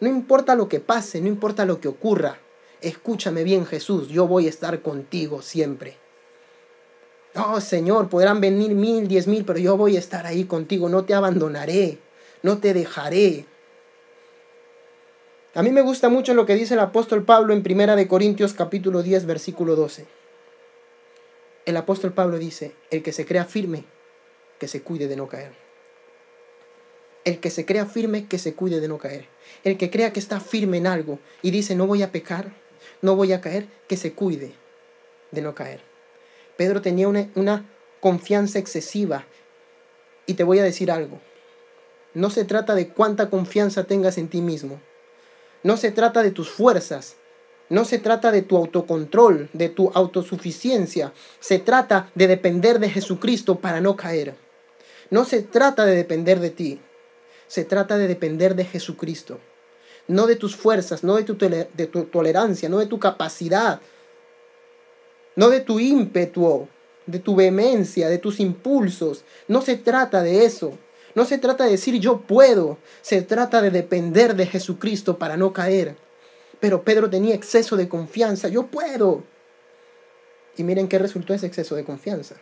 no 0.00 0.08
importa 0.08 0.56
lo 0.56 0.68
que 0.68 0.80
pase, 0.80 1.20
no 1.20 1.28
importa 1.28 1.64
lo 1.64 1.80
que 1.80 1.88
ocurra, 1.88 2.38
escúchame 2.80 3.44
bien 3.44 3.66
Jesús, 3.66 4.08
yo 4.08 4.26
voy 4.26 4.46
a 4.46 4.50
estar 4.50 4.82
contigo 4.82 5.42
siempre. 5.42 5.96
Oh 7.36 7.60
Señor, 7.60 8.08
podrán 8.08 8.40
venir 8.40 8.74
mil, 8.74 9.06
diez 9.06 9.26
mil, 9.26 9.44
pero 9.44 9.58
yo 9.58 9.76
voy 9.76 9.96
a 9.96 10.00
estar 10.00 10.26
ahí 10.26 10.44
contigo, 10.44 10.88
no 10.88 11.04
te 11.04 11.14
abandonaré, 11.14 11.98
no 12.42 12.58
te 12.58 12.74
dejaré. 12.74 13.46
A 15.54 15.62
mí 15.62 15.70
me 15.70 15.82
gusta 15.82 16.08
mucho 16.08 16.34
lo 16.34 16.46
que 16.46 16.54
dice 16.54 16.74
el 16.74 16.80
apóstol 16.80 17.24
Pablo 17.24 17.52
en 17.52 17.62
Primera 17.62 17.96
de 17.96 18.08
Corintios 18.08 18.54
capítulo 18.54 19.02
10 19.02 19.26
versículo 19.26 19.76
12. 19.76 20.06
El 21.66 21.76
apóstol 21.76 22.12
Pablo 22.12 22.38
dice, 22.38 22.74
el 22.90 23.02
que 23.02 23.12
se 23.12 23.26
crea 23.26 23.44
firme, 23.44 23.84
que 24.58 24.66
se 24.66 24.82
cuide 24.82 25.06
de 25.08 25.16
no 25.16 25.28
caer. 25.28 25.52
El 27.24 27.38
que 27.38 27.50
se 27.50 27.66
crea 27.66 27.86
firme, 27.86 28.26
que 28.26 28.38
se 28.38 28.54
cuide 28.54 28.80
de 28.80 28.88
no 28.88 28.98
caer. 28.98 29.26
El 29.62 29.76
que 29.76 29.90
crea 29.90 30.12
que 30.12 30.20
está 30.20 30.40
firme 30.40 30.78
en 30.78 30.86
algo 30.86 31.18
y 31.42 31.50
dice, 31.50 31.76
no 31.76 31.86
voy 31.86 32.02
a 32.02 32.12
pecar, 32.12 32.52
no 33.02 33.14
voy 33.14 33.32
a 33.32 33.40
caer, 33.40 33.66
que 33.88 33.96
se 33.96 34.12
cuide 34.12 34.54
de 35.30 35.42
no 35.42 35.54
caer. 35.54 35.89
Pedro 36.60 36.82
tenía 36.82 37.08
una, 37.08 37.26
una 37.36 37.64
confianza 38.00 38.58
excesiva. 38.58 39.24
Y 40.26 40.34
te 40.34 40.44
voy 40.44 40.58
a 40.58 40.62
decir 40.62 40.90
algo. 40.90 41.18
No 42.12 42.28
se 42.28 42.44
trata 42.44 42.74
de 42.74 42.88
cuánta 42.88 43.30
confianza 43.30 43.84
tengas 43.84 44.18
en 44.18 44.28
ti 44.28 44.42
mismo. 44.42 44.78
No 45.62 45.78
se 45.78 45.90
trata 45.90 46.22
de 46.22 46.32
tus 46.32 46.50
fuerzas. 46.50 47.16
No 47.70 47.86
se 47.86 47.98
trata 47.98 48.30
de 48.30 48.42
tu 48.42 48.58
autocontrol, 48.58 49.48
de 49.54 49.70
tu 49.70 49.90
autosuficiencia. 49.94 51.14
Se 51.38 51.58
trata 51.58 52.10
de 52.14 52.26
depender 52.26 52.78
de 52.78 52.90
Jesucristo 52.90 53.58
para 53.58 53.80
no 53.80 53.96
caer. 53.96 54.34
No 55.08 55.24
se 55.24 55.40
trata 55.40 55.86
de 55.86 55.94
depender 55.96 56.40
de 56.40 56.50
ti. 56.50 56.78
Se 57.46 57.64
trata 57.64 57.96
de 57.96 58.06
depender 58.06 58.54
de 58.54 58.66
Jesucristo. 58.66 59.40
No 60.08 60.26
de 60.26 60.36
tus 60.36 60.56
fuerzas, 60.56 61.04
no 61.04 61.16
de 61.16 61.24
tu, 61.24 61.38
de 61.38 61.86
tu 61.86 62.04
tolerancia, 62.04 62.68
no 62.68 62.80
de 62.80 62.86
tu 62.86 62.98
capacidad, 62.98 63.80
no 65.40 65.48
de 65.48 65.60
tu 65.60 65.80
ímpetu, 65.80 66.68
de 67.06 67.18
tu 67.18 67.34
vehemencia, 67.34 68.10
de 68.10 68.18
tus 68.18 68.40
impulsos. 68.40 69.24
No 69.48 69.62
se 69.62 69.78
trata 69.78 70.22
de 70.22 70.44
eso. 70.44 70.74
No 71.14 71.24
se 71.24 71.38
trata 71.38 71.64
de 71.64 71.70
decir 71.70 71.98
yo 71.98 72.20
puedo. 72.20 72.76
Se 73.00 73.22
trata 73.22 73.62
de 73.62 73.70
depender 73.70 74.36
de 74.36 74.44
Jesucristo 74.44 75.16
para 75.16 75.38
no 75.38 75.54
caer. 75.54 75.96
Pero 76.60 76.82
Pedro 76.82 77.08
tenía 77.08 77.34
exceso 77.34 77.78
de 77.78 77.88
confianza. 77.88 78.48
Yo 78.48 78.66
puedo. 78.66 79.22
Y 80.58 80.62
miren 80.62 80.88
qué 80.88 80.98
resultó 80.98 81.32
ese 81.32 81.46
exceso 81.46 81.74
de 81.74 81.84
confianza. 81.84 82.36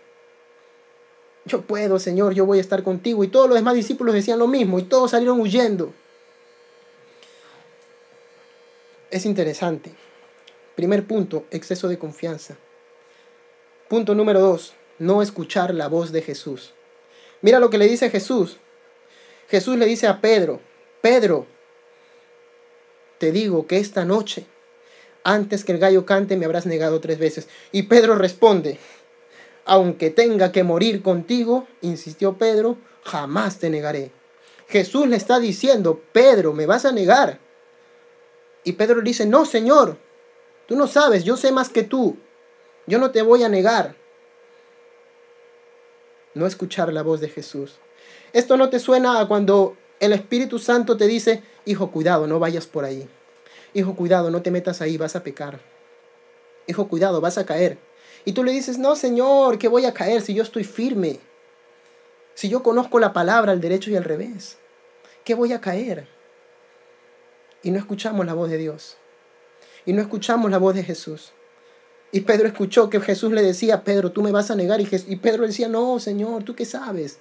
Yo 1.45 1.61
puedo, 1.61 2.01
Señor, 2.01 2.35
yo 2.35 2.47
voy 2.47 2.59
a 2.59 2.63
estar 2.63 2.83
contigo. 2.83 3.23
Y 3.23 3.29
todos 3.29 3.49
los 3.49 3.57
demás 3.57 3.77
discípulos 3.77 4.13
decían 4.13 4.41
lo 4.41 4.49
mismo 4.49 4.81
y 4.81 4.83
todos 4.83 5.13
salieron 5.13 5.41
huyendo. 5.41 5.95
Es 9.13 9.25
interesante. 9.25 9.93
Primer 10.75 11.07
punto, 11.07 11.45
exceso 11.53 11.87
de 11.87 11.97
confianza. 11.97 12.57
Punto 13.89 14.15
número 14.15 14.41
dos, 14.41 14.75
no 14.99 15.23
escuchar 15.23 15.73
la 15.75 15.89
voz 15.89 16.13
de 16.13 16.21
Jesús. 16.21 16.75
Mira 17.41 17.59
lo 17.59 17.71
que 17.71 17.79
le 17.79 17.89
dice 17.89 18.11
Jesús. 18.11 18.59
Jesús 19.49 19.79
le 19.79 19.87
dice 19.87 20.07
a 20.07 20.21
Pedro, 20.21 20.61
Pedro, 21.01 21.47
te 23.17 23.33
digo 23.33 23.67
que 23.67 23.79
esta 23.79 24.05
noche, 24.05 24.45
antes 25.25 25.65
que 25.65 25.73
el 25.73 25.79
gallo 25.79 26.05
cante, 26.05 26.37
me 26.37 26.45
habrás 26.45 26.67
negado 26.67 27.01
tres 27.01 27.19
veces. 27.19 27.49
Y 27.73 27.85
Pedro 27.85 28.15
responde, 28.15 28.79
aunque 29.65 30.11
tenga 30.11 30.53
que 30.53 30.65
morir 30.65 31.03
contigo, 31.03 31.67
insistió 31.81 32.37
Pedro, 32.37 32.77
jamás 33.05 33.59
te 33.59 33.71
negaré. 33.71 34.13
Jesús 34.69 35.09
le 35.09 35.17
está 35.17 35.39
diciendo, 35.39 36.03
Pedro, 36.13 36.53
me 36.53 36.67
vas 36.67 36.85
a 36.85 36.93
negar. 36.93 37.41
Y 38.65 38.73
Pedro 38.73 38.97
le 38.97 39.09
dice, 39.09 39.25
no, 39.25 39.47
Señor, 39.47 39.97
tú 40.67 40.77
no 40.77 40.87
sabes, 40.87 41.25
yo 41.25 41.39
sé 41.39 41.53
más 41.53 41.71
que 41.71 41.85
tú. 41.85 42.19
Yo 42.89 42.99
no 42.99 43.11
te 43.11 43.21
voy 43.21 43.45
a 43.45 43.51
negar. 43.51 43.95
No 46.33 46.47
escuchar 46.47 46.91
la 46.91 47.03
voz 47.03 47.21
de 47.21 47.29
Jesús. 47.29 47.77
Esto 48.33 48.57
no 48.57 48.71
te 48.71 48.79
suena 48.79 49.21
a 49.21 49.29
cuando 49.29 49.77
el 50.01 50.15
Espíritu 50.15 50.59
Santo 50.59 50.97
te 50.97 51.07
dice, 51.07 51.43
hijo, 51.67 51.91
cuidado, 51.91 52.27
no 52.27 52.39
vayas 52.39 52.67
por 52.67 52.87
ahí. 52.87 53.07
Hijo, 53.75 53.95
cuidado, 53.95 54.31
no 54.31 54.41
te 54.41 54.51
metas 54.51 54.81
ahí, 54.81 54.97
vas 54.97 55.17
a 55.17 55.23
pecar. 55.23 55.61
Hijo, 56.67 56.89
cuidado, 56.89 57.21
vas 57.21 57.37
a 57.37 57.45
caer. 57.45 57.77
Y 58.25 58.33
tú 58.33 58.43
le 58.43 58.53
dices, 58.53 58.79
no, 58.79 58.97
Señor, 58.97 59.59
que 59.59 59.69
voy 59.69 59.85
a 59.85 59.93
caer 59.93 60.23
si 60.23 60.33
yo 60.33 60.43
estoy 60.43 60.65
firme? 60.65 61.21
Si 62.35 62.49
yo 62.49 62.63
conozco 62.63 62.99
la 62.99 63.13
palabra 63.13 63.53
al 63.53 63.61
derecho 63.61 63.91
y 63.91 63.97
al 63.97 64.05
revés, 64.05 64.57
¿qué 65.25 65.35
voy 65.35 65.53
a 65.53 65.61
caer? 65.61 66.09
Y 67.63 67.71
no 67.71 67.79
escuchamos 67.79 68.25
la 68.25 68.33
voz 68.33 68.49
de 68.49 68.57
Dios. 68.57 68.97
Y 69.85 69.93
no 69.93 70.01
escuchamos 70.01 70.51
la 70.51 70.59
voz 70.59 70.75
de 70.75 70.85
Jesús. 70.85 71.33
Y 72.11 72.23
Pedro 72.23 72.49
escuchó 72.49 72.89
que 72.89 73.01
Jesús 73.01 73.33
le 73.33 73.43
decía, 73.43 73.85
Pedro, 73.85 74.13
tú 74.13 74.23
me 74.23 74.33
vas 74.33 74.51
a 74.51 74.55
negar. 74.57 74.81
Y, 74.81 75.17
Pedro 75.17 75.43
le 75.43 75.49
decía, 75.49 75.69
no, 75.69 75.99
Señor, 75.99 76.43
tú 76.43 76.55
qué 76.55 76.65
sabes. 76.65 77.19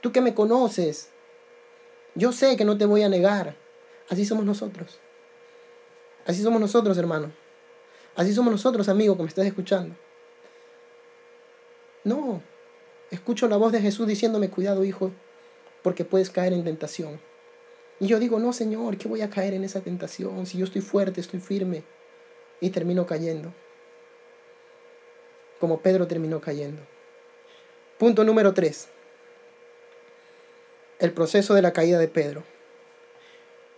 Tú 0.00 0.10
que 0.10 0.22
me 0.22 0.34
conoces. 0.34 1.10
Yo 2.14 2.32
sé 2.32 2.56
que 2.56 2.64
no 2.64 2.78
te 2.78 2.86
voy 2.86 3.02
a 3.02 3.08
negar. 3.08 3.56
Así 4.08 4.24
somos 4.24 4.44
nosotros. 4.44 4.98
Así 6.24 6.42
somos 6.42 6.60
nosotros, 6.60 6.96
hermano. 6.96 7.30
Así 8.14 8.32
somos 8.32 8.50
nosotros, 8.50 8.88
amigo, 8.88 9.16
que 9.16 9.22
me 9.22 9.28
estás 9.28 9.44
escuchando. 9.44 9.94
No, 12.04 12.40
escucho 13.10 13.48
la 13.48 13.58
voz 13.58 13.72
de 13.72 13.82
Jesús 13.82 14.06
diciéndome, 14.06 14.48
cuidado, 14.48 14.84
hijo, 14.84 15.10
porque 15.82 16.04
puedes 16.04 16.30
caer 16.30 16.54
en 16.54 16.64
tentación. 16.64 17.20
Y 18.00 18.06
yo 18.06 18.18
digo, 18.18 18.38
no, 18.38 18.54
Señor, 18.54 18.96
¿qué 18.96 19.08
voy 19.08 19.20
a 19.20 19.28
caer 19.28 19.52
en 19.52 19.64
esa 19.64 19.80
tentación? 19.80 20.46
Si 20.46 20.56
yo 20.56 20.64
estoy 20.64 20.80
fuerte, 20.80 21.20
estoy 21.20 21.40
firme. 21.40 21.82
Y 22.60 22.70
termino 22.70 23.04
cayendo 23.04 23.52
como 25.60 25.80
Pedro 25.80 26.06
terminó 26.06 26.40
cayendo. 26.40 26.82
Punto 27.98 28.24
número 28.24 28.54
3. 28.54 28.88
El 30.98 31.12
proceso 31.12 31.54
de 31.54 31.62
la 31.62 31.72
caída 31.72 31.98
de 31.98 32.08
Pedro. 32.08 32.44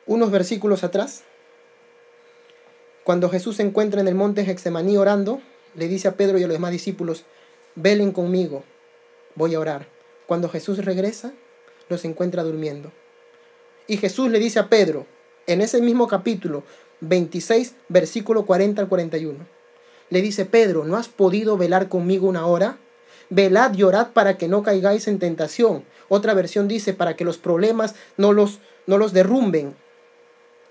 Unos 0.06 0.30
versículos 0.30 0.84
atrás, 0.84 1.22
cuando 3.04 3.28
Jesús 3.30 3.56
se 3.56 3.62
encuentra 3.62 4.00
en 4.00 4.08
el 4.08 4.14
monte 4.14 4.42
Hexemaní 4.42 4.96
orando, 4.96 5.40
le 5.74 5.88
dice 5.88 6.08
a 6.08 6.16
Pedro 6.16 6.38
y 6.38 6.42
a 6.44 6.46
los 6.46 6.54
demás 6.54 6.72
discípulos, 6.72 7.24
velen 7.74 8.12
conmigo, 8.12 8.64
voy 9.34 9.54
a 9.54 9.60
orar. 9.60 9.86
Cuando 10.26 10.48
Jesús 10.48 10.84
regresa, 10.84 11.32
los 11.88 12.04
encuentra 12.04 12.42
durmiendo. 12.42 12.92
Y 13.86 13.96
Jesús 13.96 14.30
le 14.30 14.38
dice 14.38 14.58
a 14.58 14.68
Pedro, 14.68 15.06
en 15.46 15.60
ese 15.60 15.80
mismo 15.80 16.08
capítulo 16.08 16.64
26, 17.00 17.74
versículo 17.88 18.44
40 18.44 18.82
al 18.82 18.88
41, 18.88 19.57
le 20.10 20.22
dice, 20.22 20.44
Pedro, 20.44 20.84
¿no 20.84 20.96
has 20.96 21.08
podido 21.08 21.56
velar 21.56 21.88
conmigo 21.88 22.28
una 22.28 22.46
hora? 22.46 22.78
Velad 23.30 23.74
y 23.74 23.82
orad 23.82 24.08
para 24.12 24.38
que 24.38 24.48
no 24.48 24.62
caigáis 24.62 25.06
en 25.08 25.18
tentación. 25.18 25.84
Otra 26.08 26.34
versión 26.34 26.68
dice, 26.68 26.94
para 26.94 27.16
que 27.16 27.24
los 27.24 27.36
problemas 27.36 27.94
no 28.16 28.32
los, 28.32 28.60
no 28.86 28.96
los 28.96 29.12
derrumben. 29.12 29.76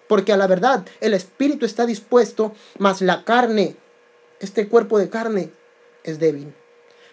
Porque 0.08 0.34
a 0.34 0.38
la 0.38 0.48
verdad 0.48 0.86
el 1.02 1.14
espíritu 1.14 1.66
está 1.66 1.86
dispuesto, 1.86 2.54
mas 2.80 3.02
la 3.02 3.24
carne, 3.24 3.76
este 4.40 4.68
cuerpo 4.68 4.98
de 4.98 5.10
carne, 5.10 5.52
es 6.04 6.20
débil. 6.20 6.54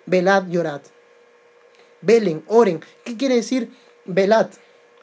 Velad 0.07 0.49
y 0.49 0.57
orad. 0.57 0.81
Velen, 2.01 2.45
oren. 2.47 2.81
¿Qué 3.05 3.17
quiere 3.17 3.37
decir 3.37 3.71
velad? 4.05 4.49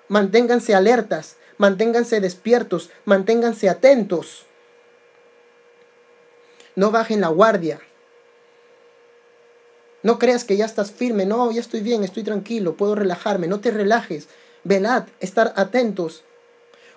Manténganse 0.08 0.76
alertas, 0.76 1.38
manténganse 1.58 2.20
despiertos, 2.22 2.90
manténganse 3.06 3.70
atentos. 3.70 4.46
No 6.82 6.90
bajen 6.90 7.22
la 7.22 7.28
guardia. 7.28 7.80
No 10.02 10.18
creas 10.18 10.44
que 10.44 10.58
ya 10.58 10.66
estás 10.66 10.92
firme. 10.92 11.28
No, 11.28 11.52
ya 11.52 11.62
estoy 11.62 11.82
bien, 11.82 12.04
estoy 12.04 12.24
tranquilo, 12.24 12.76
puedo 12.76 12.96
relajarme. 12.96 13.46
No 13.46 13.60
te 13.60 13.70
relajes. 13.70 14.30
Velad, 14.64 15.04
estar 15.20 15.54
atentos. 15.58 16.24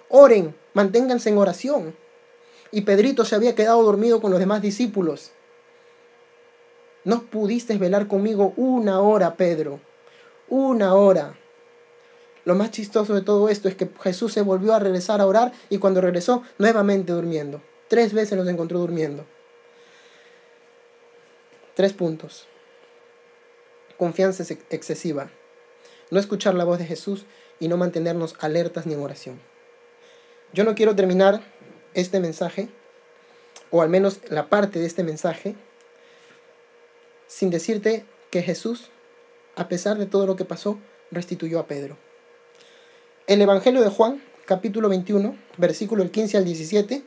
Oren, 0.09 0.55
manténganse 0.73 1.29
en 1.29 1.37
oración. 1.37 1.95
Y 2.71 2.81
Pedrito 2.81 3.27
se 3.27 3.35
había 3.35 3.55
quedado 3.55 3.83
dormido 3.83 4.23
con 4.23 4.31
los 4.31 4.41
demás 4.41 4.63
discípulos. 4.63 5.33
No 7.05 7.25
pudiste 7.25 7.77
velar 7.77 8.09
conmigo 8.09 8.55
una 8.57 9.01
hora, 9.01 9.37
Pedro. 9.37 9.81
Una 10.49 10.95
hora. 10.95 11.35
Lo 12.47 12.55
más 12.55 12.71
chistoso 12.71 13.13
de 13.15 13.21
todo 13.21 13.51
esto 13.51 13.69
es 13.69 13.75
que 13.75 13.91
Jesús 14.03 14.33
se 14.33 14.41
volvió 14.41 14.73
a 14.73 14.79
regresar 14.79 15.21
a 15.21 15.27
orar 15.27 15.53
y 15.69 15.77
cuando 15.77 16.01
regresó, 16.01 16.43
nuevamente 16.57 17.13
durmiendo. 17.13 17.61
Tres 17.89 18.15
veces 18.15 18.39
los 18.39 18.49
encontró 18.49 18.79
durmiendo. 18.79 19.27
Tres 21.75 21.93
puntos. 21.93 22.47
Confianza 23.97 24.45
excesiva. 24.71 25.31
No 26.11 26.21
escuchar 26.21 26.55
la 26.55 26.65
voz 26.65 26.79
de 26.79 26.87
Jesús 26.87 27.27
y 27.59 27.67
no 27.67 27.77
mantenernos 27.77 28.37
alertas 28.39 28.87
ni 28.87 28.95
en 28.95 29.01
oración. 29.01 29.41
Yo 30.53 30.63
no 30.63 30.77
quiero 30.77 30.95
terminar 30.95 31.43
este 31.95 32.21
mensaje, 32.21 32.69
o 33.71 33.83
al 33.83 33.89
menos 33.89 34.21
la 34.29 34.49
parte 34.49 34.79
de 34.79 34.87
este 34.87 35.03
mensaje, 35.03 35.57
sin 37.27 37.51
decirte 37.51 38.05
que 38.31 38.43
Jesús, 38.43 38.91
a 39.57 39.67
pesar 39.69 39.99
de 39.99 40.07
todo 40.07 40.27
lo 40.27 40.37
que 40.37 40.45
pasó, 40.45 40.79
restituyó 41.11 41.59
a 41.59 41.67
Pedro. 41.67 41.97
El 43.27 43.43
Evangelio 43.43 43.81
de 43.81 43.89
Juan, 43.89 44.23
capítulo 44.45 44.89
21, 44.89 45.37
versículo 45.57 46.05
del 46.05 46.13
15 46.13 46.37
al 46.37 46.45
17, 46.45 47.03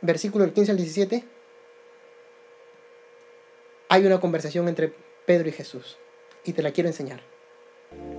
versículo 0.00 0.44
del 0.44 0.54
15 0.54 0.70
al 0.70 0.76
17, 0.78 1.24
hay 3.94 4.04
una 4.04 4.18
conversación 4.18 4.66
entre 4.66 4.92
Pedro 5.24 5.48
y 5.48 5.52
Jesús 5.52 5.98
y 6.44 6.52
te 6.52 6.64
la 6.64 6.72
quiero 6.72 6.88
enseñar. 6.88 7.20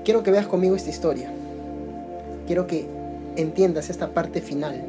Quiero 0.06 0.24
que 0.24 0.32
veas 0.32 0.48
conmigo 0.48 0.74
esta 0.74 0.90
historia. 0.90 1.30
Quiero 2.48 2.66
que 2.66 2.88
entiendas 3.36 3.90
esta 3.90 4.12
parte 4.12 4.40
final. 4.40 4.82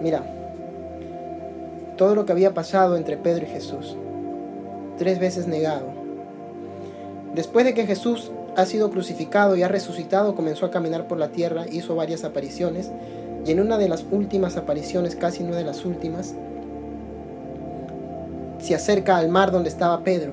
Mira, 0.00 0.24
todo 1.96 2.16
lo 2.16 2.26
que 2.26 2.32
había 2.32 2.52
pasado 2.52 2.96
entre 2.96 3.16
Pedro 3.16 3.44
y 3.44 3.50
Jesús, 3.50 3.96
tres 4.98 5.20
veces 5.20 5.46
negado. 5.46 5.86
Después 7.32 7.64
de 7.64 7.74
que 7.74 7.86
Jesús 7.86 8.32
ha 8.56 8.66
sido 8.66 8.90
crucificado 8.90 9.54
y 9.54 9.62
ha 9.62 9.68
resucitado, 9.68 10.34
comenzó 10.34 10.66
a 10.66 10.72
caminar 10.72 11.06
por 11.06 11.18
la 11.18 11.28
tierra, 11.28 11.66
hizo 11.70 11.94
varias 11.94 12.24
apariciones, 12.24 12.90
y 13.46 13.52
en 13.52 13.60
una 13.60 13.78
de 13.78 13.88
las 13.88 14.04
últimas 14.10 14.56
apariciones, 14.56 15.14
casi 15.14 15.44
una 15.44 15.58
de 15.58 15.64
las 15.64 15.84
últimas, 15.84 16.34
se 18.62 18.76
acerca 18.76 19.16
al 19.16 19.28
mar 19.28 19.50
donde 19.50 19.68
estaba 19.68 20.04
Pedro. 20.04 20.32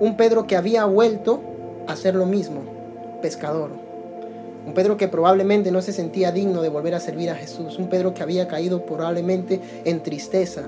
Un 0.00 0.16
Pedro 0.16 0.46
que 0.46 0.56
había 0.56 0.84
vuelto 0.86 1.40
a 1.86 1.92
hacer 1.92 2.16
lo 2.16 2.26
mismo, 2.26 2.62
pescador. 3.22 3.70
Un 4.66 4.74
Pedro 4.74 4.96
que 4.96 5.06
probablemente 5.06 5.70
no 5.70 5.80
se 5.80 5.92
sentía 5.92 6.32
digno 6.32 6.62
de 6.62 6.68
volver 6.68 6.94
a 6.94 7.00
servir 7.00 7.30
a 7.30 7.36
Jesús. 7.36 7.78
Un 7.78 7.88
Pedro 7.88 8.12
que 8.12 8.22
había 8.22 8.48
caído 8.48 8.84
probablemente 8.84 9.60
en 9.84 10.02
tristeza 10.02 10.62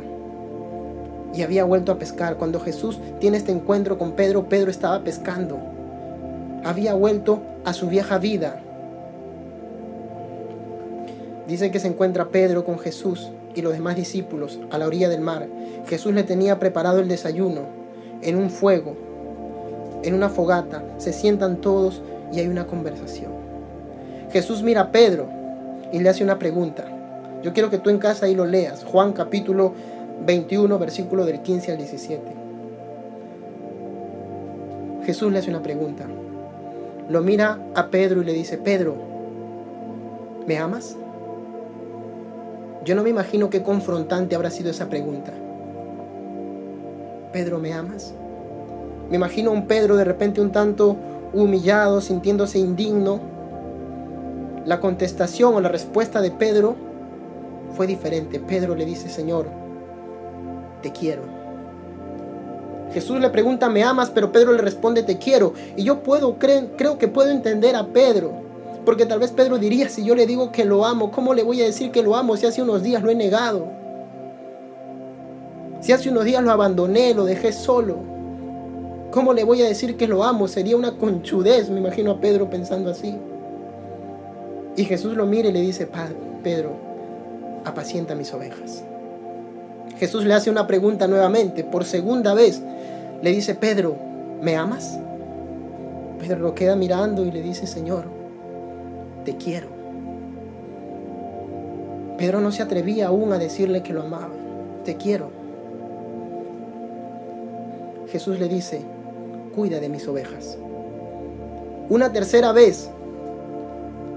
y 1.35 1.43
había 1.43 1.65
vuelto 1.65 1.91
a 1.91 1.99
pescar. 1.99 2.37
Cuando 2.37 2.61
Jesús 2.61 3.01
tiene 3.19 3.39
este 3.39 3.51
encuentro 3.51 3.99
con 3.99 4.13
Pedro, 4.13 4.49
Pedro 4.49 4.71
estaba 4.71 5.03
pescando. 5.03 5.59
Había 6.63 6.95
vuelto 6.95 7.41
a 7.65 7.73
su 7.73 7.89
vieja 7.89 8.19
vida. 8.19 8.61
Dice 11.49 11.71
que 11.71 11.81
se 11.81 11.89
encuentra 11.89 12.29
Pedro 12.29 12.65
con 12.65 12.79
Jesús 12.79 13.31
y 13.57 13.63
los 13.63 13.73
demás 13.73 13.97
discípulos 13.97 14.61
a 14.71 14.79
la 14.79 14.87
orilla 14.87 15.09
del 15.09 15.23
mar. 15.23 15.49
Jesús 15.89 16.15
le 16.15 16.23
tenía 16.23 16.61
preparado 16.61 17.01
el 17.01 17.09
desayuno 17.09 17.63
en 18.23 18.37
un 18.37 18.51
fuego, 18.51 18.95
en 20.03 20.15
una 20.15 20.29
fogata. 20.29 20.85
Se 20.99 21.13
sientan 21.13 21.57
todos 21.57 22.03
y 22.33 22.39
hay 22.39 22.49
una 22.49 22.67
conversación. 22.67 23.33
Jesús 24.31 24.63
mira 24.63 24.83
a 24.83 24.93
Pedro 24.93 25.29
y 25.93 25.99
le 25.99 26.09
hace 26.09 26.23
una 26.23 26.39
pregunta. 26.39 26.85
Yo 27.43 27.53
quiero 27.53 27.71
que 27.71 27.79
tú 27.79 27.91
en 27.91 27.99
casa 27.99 28.27
ahí 28.27 28.35
lo 28.35 28.45
leas. 28.45 28.85
Juan 28.85 29.13
capítulo 29.13 29.73
21, 30.25 30.79
versículo 30.79 31.25
del 31.25 31.41
15 31.41 31.73
al 31.73 31.79
17. 31.79 32.23
Jesús 35.05 35.33
le 35.33 35.39
hace 35.39 35.51
una 35.51 35.63
pregunta. 35.63 36.07
Lo 37.09 37.21
mira 37.21 37.61
a 37.75 37.89
Pedro 37.89 38.23
y 38.23 38.25
le 38.25 38.33
dice, 38.33 38.59
Pedro, 38.59 38.97
¿me 40.47 40.59
amas? 40.59 40.97
Yo 42.87 42.95
no 42.95 43.03
me 43.03 43.11
imagino 43.11 43.51
qué 43.51 43.65
confrontante 43.65 44.37
habrá 44.37 44.49
sido 44.49 44.71
esa 44.71 44.89
pregunta. 44.89 45.33
Pedro, 47.33 47.59
¿me 47.59 47.73
amas? 47.73 48.15
Me 49.11 49.17
imagino 49.17 49.51
a 49.51 49.55
un 49.55 49.67
Pedro 49.67 49.97
de 49.97 50.05
repente 50.05 50.41
un 50.41 50.53
tanto 50.53 50.97
humillado, 51.33 52.01
sintiéndose 52.01 52.61
indigno. 52.61 53.19
La 54.65 54.79
contestación 54.79 55.57
o 55.57 55.61
la 55.61 55.69
respuesta 55.69 56.21
de 56.21 56.31
Pedro 56.31 56.77
fue 57.73 57.89
diferente. 57.89 58.39
Pedro 58.39 58.77
le 58.77 58.85
dice, 58.85 59.09
Señor, 59.09 59.49
te 60.81 60.93
quiero. 60.93 61.23
Jesús 62.93 63.19
le 63.19 63.31
pregunta, 63.31 63.69
¿me 63.69 63.83
amas? 63.83 64.11
Pero 64.11 64.31
Pedro 64.31 64.53
le 64.53 64.63
responde, 64.63 65.03
te 65.03 65.19
quiero. 65.19 65.55
Y 65.75 65.83
yo 65.83 66.05
puedo, 66.05 66.39
creo 66.39 66.99
que 66.99 67.09
puedo 67.09 67.33
entender 67.33 67.75
a 67.75 67.89
Pedro. 67.89 68.46
Porque 68.87 69.05
tal 69.05 69.19
vez 69.19 69.33
Pedro 69.33 69.59
diría, 69.59 69.89
si 69.89 70.05
yo 70.05 70.15
le 70.15 70.27
digo 70.27 70.53
que 70.53 70.65
lo 70.65 70.87
amo, 70.87 71.11
¿cómo 71.11 71.35
le 71.35 71.43
voy 71.43 71.61
a 71.61 71.65
decir 71.65 71.91
que 71.91 72.05
lo 72.05 72.15
amo 72.15 72.37
si 72.37 72.47
hace 72.47 72.63
unos 72.63 72.85
días 72.85 73.03
lo 73.03 73.11
he 73.11 73.17
negado? 73.17 73.67
Si 75.81 75.91
hace 75.91 76.09
unos 76.09 76.25
días 76.25 76.43
lo 76.43 76.53
abandoné, 76.53 77.13
lo 77.13 77.25
dejé 77.25 77.53
solo. 77.53 77.97
¿Cómo 79.11 79.33
le 79.33 79.43
voy 79.43 79.61
a 79.63 79.67
decir 79.67 79.97
que 79.97 80.07
lo 80.07 80.23
amo? 80.23 80.47
Sería 80.47 80.77
una 80.77 80.97
conchudez, 80.97 81.69
me 81.69 81.81
imagino 81.81 82.13
a 82.13 82.21
Pedro 82.21 82.49
pensando 82.49 82.89
así. 82.89 83.19
Y 84.77 84.85
Jesús 84.85 85.17
lo 85.17 85.27
mira 85.27 85.49
y 85.49 85.53
le 85.53 85.63
dice, 85.63 85.89
Pedro, 86.45 86.71
apacienta 87.65 88.15
mis 88.15 88.33
ovejas. 88.33 88.85
Jesús 89.99 90.25
le 90.25 90.35
hace 90.35 90.49
una 90.49 90.69
pregunta 90.69 91.09
nuevamente, 91.09 91.65
por 91.65 91.85
segunda 91.85 92.35
vez. 92.35 92.63
Le 93.21 93.33
dice, 93.33 93.57
Pedro, 93.57 93.97
¿me 94.41 94.55
amas? 94.55 94.97
Pedro 96.21 96.39
lo 96.39 96.55
queda 96.55 96.77
mirando 96.77 97.25
y 97.25 97.33
le 97.33 97.43
dice, 97.43 97.67
Señor, 97.67 98.16
te 99.27 99.37
quiero. 99.37 99.67
Pedro 102.17 102.41
no 102.41 102.53
se 102.53 102.63
atrevía 102.63 103.09
aún 103.09 103.33
a 103.33 103.39
decirle 103.39 103.83
que 103.83 103.93
lo 103.93 104.03
amaba. 104.03 104.31
Te 104.85 104.97
quiero. 104.97 105.31
Jesús 108.09 108.39
le 108.39 108.49
dice, 108.49 108.81
cuida 109.55 109.81
de 109.81 109.89
mis 109.89 110.07
ovejas. 110.07 110.57
Una 111.91 112.13
tercera 112.13 112.53
vez 112.53 112.89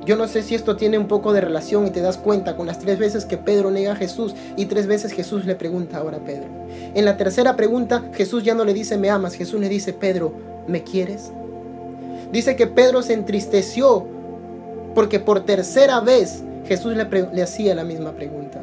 yo 0.05 0.15
no 0.15 0.27
sé 0.27 0.43
si 0.43 0.55
esto 0.55 0.75
tiene 0.75 0.97
un 0.97 1.07
poco 1.07 1.33
de 1.33 1.41
relación 1.41 1.85
y 1.85 1.91
te 1.91 2.01
das 2.01 2.17
cuenta 2.17 2.55
con 2.55 2.67
las 2.67 2.79
tres 2.79 2.97
veces 2.97 3.25
que 3.25 3.37
Pedro 3.37 3.69
niega 3.69 3.91
a 3.91 3.95
Jesús 3.95 4.33
y 4.55 4.65
tres 4.65 4.87
veces 4.87 5.11
Jesús 5.11 5.45
le 5.45 5.55
pregunta 5.55 5.97
ahora 5.97 6.17
a 6.17 6.23
Pedro. 6.23 6.47
En 6.95 7.03
la 7.03 7.17
tercera 7.17 7.55
pregunta 7.55 8.09
Jesús 8.13 8.43
ya 8.43 8.55
no 8.55 8.63
le 8.63 8.73
dice 8.73 8.97
me 8.97 9.09
amas, 9.09 9.33
Jesús 9.33 9.59
le 9.59 9.69
dice 9.69 9.91
Pedro, 9.91 10.33
¿me 10.67 10.83
quieres? 10.83 11.31
Dice 12.31 12.55
que 12.55 12.65
Pedro 12.65 13.01
se 13.01 13.13
entristeció 13.13 14.18
porque 14.93 15.19
por 15.19 15.45
tercera 15.45 15.99
vez 16.01 16.43
Jesús 16.65 16.95
le, 16.95 17.41
hacía 17.41 17.75
la 17.75 17.83
misma 17.83 18.11
pregunta. 18.11 18.61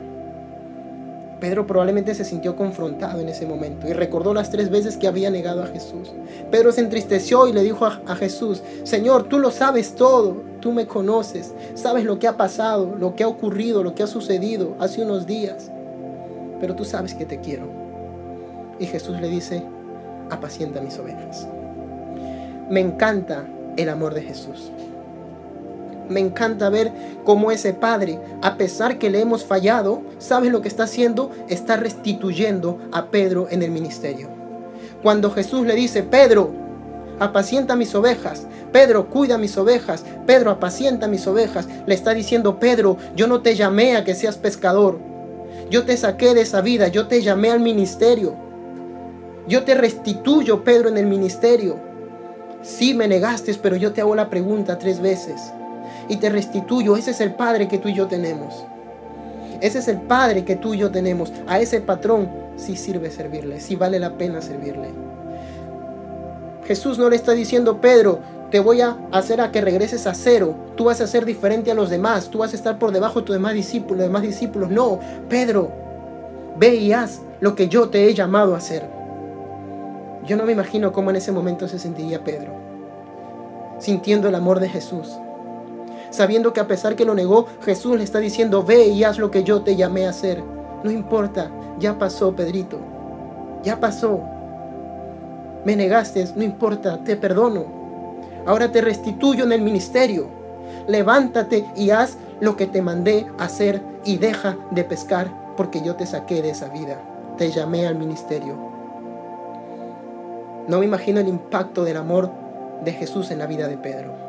Pedro 1.40 1.66
probablemente 1.66 2.14
se 2.14 2.24
sintió 2.24 2.56
confrontado 2.56 3.20
en 3.20 3.28
ese 3.28 3.46
momento 3.46 3.86
y 3.86 3.92
recordó 3.92 4.32
las 4.32 4.50
tres 4.50 4.70
veces 4.70 4.96
que 4.96 5.06
había 5.06 5.28
negado 5.28 5.62
a 5.62 5.66
Jesús. 5.66 6.12
Pedro 6.50 6.72
se 6.72 6.80
entristeció 6.80 7.46
y 7.46 7.52
le 7.52 7.62
dijo 7.62 7.84
a, 7.84 8.16
Jesús, 8.16 8.62
Señor, 8.84 9.24
tú 9.24 9.38
lo 9.38 9.50
sabes 9.50 9.94
todo, 9.94 10.42
tú 10.60 10.72
me 10.72 10.86
conoces, 10.86 11.52
sabes 11.74 12.04
lo 12.04 12.18
que 12.18 12.26
ha 12.26 12.36
pasado, 12.36 12.94
lo 12.98 13.14
que 13.14 13.24
ha 13.24 13.28
ocurrido, 13.28 13.82
lo 13.82 13.94
que 13.94 14.02
ha 14.02 14.06
sucedido 14.06 14.76
hace 14.78 15.02
unos 15.02 15.26
días, 15.26 15.70
pero 16.58 16.74
tú 16.74 16.84
sabes 16.84 17.12
que 17.12 17.26
te 17.26 17.40
quiero. 17.40 17.66
Y 18.78 18.86
Jesús 18.86 19.20
le 19.20 19.28
dice, 19.28 19.62
apacienta 20.30 20.80
mis 20.80 20.98
ovejas. 20.98 21.46
Me 22.70 22.80
encanta 22.80 23.46
el 23.76 23.90
amor 23.90 24.14
de 24.14 24.22
Jesús. 24.22 24.70
Me 26.08 26.20
encanta 26.20 26.70
ver 26.70 26.92
cómo 27.24 27.50
ese 27.50 27.72
padre, 27.72 28.20
a 28.42 28.56
pesar 28.56 28.98
que 28.98 29.10
le 29.10 29.20
hemos 29.20 29.44
fallado, 29.44 30.02
¿sabe 30.18 30.50
lo 30.50 30.62
que 30.62 30.68
está 30.68 30.84
haciendo? 30.84 31.30
Está 31.48 31.76
restituyendo 31.76 32.78
a 32.92 33.06
Pedro 33.06 33.48
en 33.50 33.62
el 33.62 33.70
ministerio. 33.70 34.28
Cuando 35.02 35.30
Jesús 35.30 35.66
le 35.66 35.74
dice, 35.74 36.02
Pedro, 36.02 36.52
apacienta 37.18 37.76
mis 37.76 37.94
ovejas, 37.94 38.46
Pedro, 38.72 39.08
cuida 39.08 39.38
mis 39.38 39.56
ovejas, 39.56 40.04
Pedro, 40.26 40.50
apacienta 40.50 41.08
mis 41.08 41.26
ovejas, 41.26 41.68
le 41.86 41.94
está 41.94 42.14
diciendo, 42.14 42.58
Pedro, 42.58 42.96
yo 43.14 43.26
no 43.26 43.40
te 43.40 43.54
llamé 43.54 43.96
a 43.96 44.04
que 44.04 44.14
seas 44.14 44.36
pescador, 44.36 44.98
yo 45.70 45.84
te 45.84 45.96
saqué 45.96 46.34
de 46.34 46.42
esa 46.42 46.60
vida, 46.60 46.88
yo 46.88 47.08
te 47.08 47.22
llamé 47.22 47.50
al 47.50 47.60
ministerio, 47.60 48.34
yo 49.48 49.64
te 49.64 49.74
restituyo, 49.74 50.64
Pedro, 50.64 50.88
en 50.88 50.98
el 50.98 51.06
ministerio. 51.06 51.76
Sí 52.62 52.94
me 52.94 53.06
negaste, 53.06 53.54
pero 53.62 53.76
yo 53.76 53.92
te 53.92 54.00
hago 54.00 54.16
la 54.16 54.28
pregunta 54.28 54.76
tres 54.76 55.00
veces 55.00 55.52
y 56.08 56.16
te 56.16 56.30
restituyo. 56.30 56.96
Ese 56.96 57.10
es 57.10 57.20
el 57.20 57.34
Padre 57.34 57.68
que 57.68 57.78
tú 57.78 57.88
y 57.88 57.94
yo 57.94 58.06
tenemos. 58.06 58.64
Ese 59.60 59.78
es 59.78 59.88
el 59.88 60.00
Padre 60.02 60.44
que 60.44 60.56
tú 60.56 60.74
y 60.74 60.78
yo 60.78 60.90
tenemos. 60.90 61.32
A 61.46 61.58
ese 61.60 61.80
patrón 61.80 62.28
sí 62.56 62.76
sirve 62.76 63.10
servirle, 63.10 63.60
sí 63.60 63.76
vale 63.76 63.98
la 63.98 64.16
pena 64.16 64.40
servirle. 64.40 64.90
Jesús 66.64 66.98
no 66.98 67.08
le 67.08 67.16
está 67.16 67.32
diciendo, 67.32 67.80
Pedro, 67.80 68.20
te 68.50 68.60
voy 68.60 68.80
a 68.80 68.96
hacer 69.12 69.40
a 69.40 69.50
que 69.52 69.60
regreses 69.60 70.06
a 70.06 70.14
cero. 70.14 70.54
Tú 70.76 70.84
vas 70.84 71.00
a 71.00 71.06
ser 71.06 71.24
diferente 71.24 71.70
a 71.70 71.74
los 71.74 71.90
demás. 71.90 72.28
Tú 72.28 72.38
vas 72.38 72.52
a 72.52 72.56
estar 72.56 72.78
por 72.78 72.92
debajo 72.92 73.20
de 73.20 73.26
tus 73.26 73.36
demás 73.36 73.54
discípulos. 73.54 74.02
Demás 74.02 74.22
discípulos. 74.22 74.70
No, 74.70 74.98
Pedro, 75.28 75.70
ve 76.58 76.74
y 76.76 76.92
haz 76.92 77.20
lo 77.40 77.54
que 77.54 77.68
yo 77.68 77.88
te 77.88 78.04
he 78.04 78.14
llamado 78.14 78.54
a 78.54 78.58
hacer. 78.58 78.88
Yo 80.26 80.36
no 80.36 80.44
me 80.44 80.52
imagino 80.52 80.92
cómo 80.92 81.10
en 81.10 81.16
ese 81.16 81.30
momento 81.30 81.68
se 81.68 81.78
sentiría 81.78 82.24
Pedro, 82.24 82.52
sintiendo 83.78 84.28
el 84.28 84.34
amor 84.34 84.58
de 84.58 84.68
Jesús, 84.68 85.16
sabiendo 86.16 86.52
que 86.52 86.60
a 86.60 86.66
pesar 86.66 86.96
que 86.96 87.04
lo 87.04 87.14
negó, 87.14 87.46
Jesús 87.62 87.96
le 87.96 88.04
está 88.04 88.18
diciendo, 88.18 88.62
ve 88.62 88.86
y 88.86 89.04
haz 89.04 89.18
lo 89.18 89.30
que 89.30 89.44
yo 89.44 89.62
te 89.62 89.76
llamé 89.76 90.06
a 90.06 90.10
hacer. 90.10 90.42
No 90.82 90.90
importa, 90.90 91.50
ya 91.78 91.98
pasó, 91.98 92.34
Pedrito, 92.34 92.78
ya 93.62 93.78
pasó. 93.78 94.20
Me 95.64 95.76
negaste, 95.76 96.26
no 96.34 96.42
importa, 96.42 97.02
te 97.04 97.16
perdono. 97.16 97.64
Ahora 98.46 98.70
te 98.70 98.80
restituyo 98.80 99.44
en 99.44 99.52
el 99.52 99.62
ministerio. 99.62 100.28
Levántate 100.86 101.66
y 101.76 101.90
haz 101.90 102.16
lo 102.40 102.56
que 102.56 102.66
te 102.66 102.82
mandé 102.82 103.26
hacer 103.38 103.82
y 104.04 104.18
deja 104.18 104.56
de 104.70 104.84
pescar 104.84 105.54
porque 105.56 105.82
yo 105.82 105.96
te 105.96 106.06
saqué 106.06 106.42
de 106.42 106.50
esa 106.50 106.68
vida. 106.68 107.00
Te 107.36 107.50
llamé 107.50 107.86
al 107.86 107.96
ministerio. 107.96 108.54
No 110.68 110.78
me 110.78 110.86
imagino 110.86 111.20
el 111.20 111.28
impacto 111.28 111.84
del 111.84 111.96
amor 111.96 112.30
de 112.84 112.92
Jesús 112.92 113.30
en 113.30 113.38
la 113.38 113.46
vida 113.46 113.68
de 113.68 113.76
Pedro. 113.76 114.25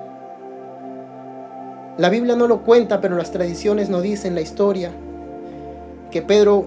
La 1.97 2.09
Biblia 2.09 2.35
no 2.35 2.47
lo 2.47 2.61
cuenta, 2.61 3.01
pero 3.01 3.17
las 3.17 3.31
tradiciones 3.31 3.89
nos 3.89 4.03
dicen 4.03 4.35
la 4.35 4.41
historia 4.41 4.91
que 6.11 6.21
Pedro 6.21 6.65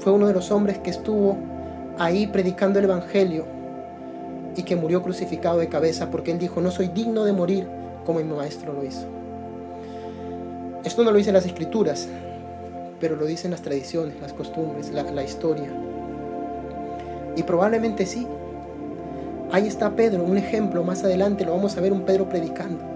fue 0.00 0.12
uno 0.12 0.26
de 0.26 0.34
los 0.34 0.50
hombres 0.50 0.78
que 0.78 0.90
estuvo 0.90 1.38
ahí 1.98 2.26
predicando 2.26 2.78
el 2.78 2.84
Evangelio 2.84 3.46
y 4.54 4.64
que 4.64 4.76
murió 4.76 5.02
crucificado 5.02 5.58
de 5.58 5.68
cabeza 5.68 6.10
porque 6.10 6.30
él 6.30 6.38
dijo, 6.38 6.60
no 6.60 6.70
soy 6.70 6.88
digno 6.88 7.24
de 7.24 7.32
morir 7.32 7.66
como 8.04 8.18
mi 8.20 8.24
maestro 8.24 8.74
lo 8.74 8.84
hizo. 8.84 9.06
Esto 10.84 11.04
no 11.04 11.10
lo 11.10 11.16
dicen 11.16 11.32
las 11.32 11.46
escrituras, 11.46 12.06
pero 13.00 13.16
lo 13.16 13.24
dicen 13.24 13.52
las 13.52 13.62
tradiciones, 13.62 14.20
las 14.20 14.34
costumbres, 14.34 14.90
la, 14.90 15.04
la 15.04 15.24
historia. 15.24 15.70
Y 17.34 17.42
probablemente 17.44 18.04
sí. 18.04 18.26
Ahí 19.52 19.68
está 19.68 19.96
Pedro, 19.96 20.22
un 20.22 20.36
ejemplo, 20.36 20.84
más 20.84 21.02
adelante 21.02 21.46
lo 21.46 21.52
vamos 21.52 21.78
a 21.78 21.80
ver 21.80 21.94
un 21.94 22.02
Pedro 22.02 22.28
predicando. 22.28 22.95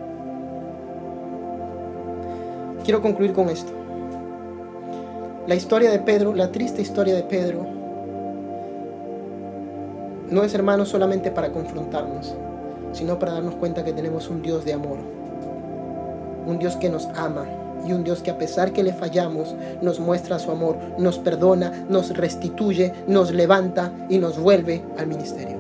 Quiero 2.85 3.03
concluir 3.03 3.33
con 3.33 3.51
esto. 3.51 3.73
La 5.47 5.55
historia 5.55 5.91
de 5.91 5.99
Pedro, 5.99 6.35
la 6.35 6.51
triste 6.51 6.81
historia 6.81 7.15
de 7.15 7.23
Pedro, 7.23 7.67
no 10.31 10.45
es 10.45 10.55
hermano 10.55 10.87
solamente 10.87 11.31
para 11.31 11.53
confrontarnos, 11.53 12.35
sino 12.93 13.19
para 13.19 13.33
darnos 13.33 13.57
cuenta 13.57 13.85
que 13.85 13.93
tenemos 13.93 14.31
un 14.31 14.43
Dios 14.43 14.65
de 14.65 14.73
amor, 14.73 14.99
un 16.47 16.59
Dios 16.59 16.77
que 16.77 16.89
nos 16.89 17.07
ama 17.17 17.45
y 17.87 17.93
un 17.93 18.03
Dios 18.05 18.23
que 18.23 18.31
a 18.31 18.39
pesar 18.39 18.73
que 18.73 18.83
le 18.83 18.93
fallamos, 18.93 19.55
nos 19.83 20.01
muestra 20.01 20.39
su 20.39 20.51
amor, 20.51 20.77
nos 20.99 21.19
perdona, 21.19 21.85
nos 21.89 22.17
restituye, 22.17 22.93
nos 23.07 23.33
levanta 23.33 23.93
y 24.09 24.19
nos 24.19 24.39
vuelve 24.39 24.83
al 24.97 25.07
ministerio, 25.07 25.59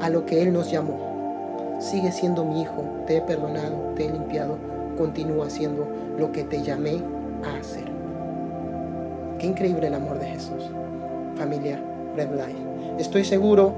a 0.00 0.10
lo 0.10 0.26
que 0.26 0.42
Él 0.42 0.52
nos 0.52 0.70
llamó. 0.70 1.78
Sigue 1.80 2.12
siendo 2.12 2.44
mi 2.44 2.62
hijo, 2.62 2.84
te 3.06 3.16
he 3.16 3.20
perdonado, 3.22 3.92
te 3.96 4.06
he 4.06 4.12
limpiado, 4.12 4.71
continúa 4.96 5.46
haciendo 5.46 5.86
lo 6.18 6.32
que 6.32 6.44
te 6.44 6.62
llamé 6.62 6.98
a 7.44 7.58
hacer. 7.58 7.84
Qué 9.38 9.46
increíble 9.46 9.86
el 9.88 9.94
amor 9.94 10.18
de 10.18 10.26
Jesús. 10.26 10.70
Familia 11.36 11.82
Red 12.16 12.30
Life. 12.30 12.58
Estoy 12.98 13.24
seguro 13.24 13.72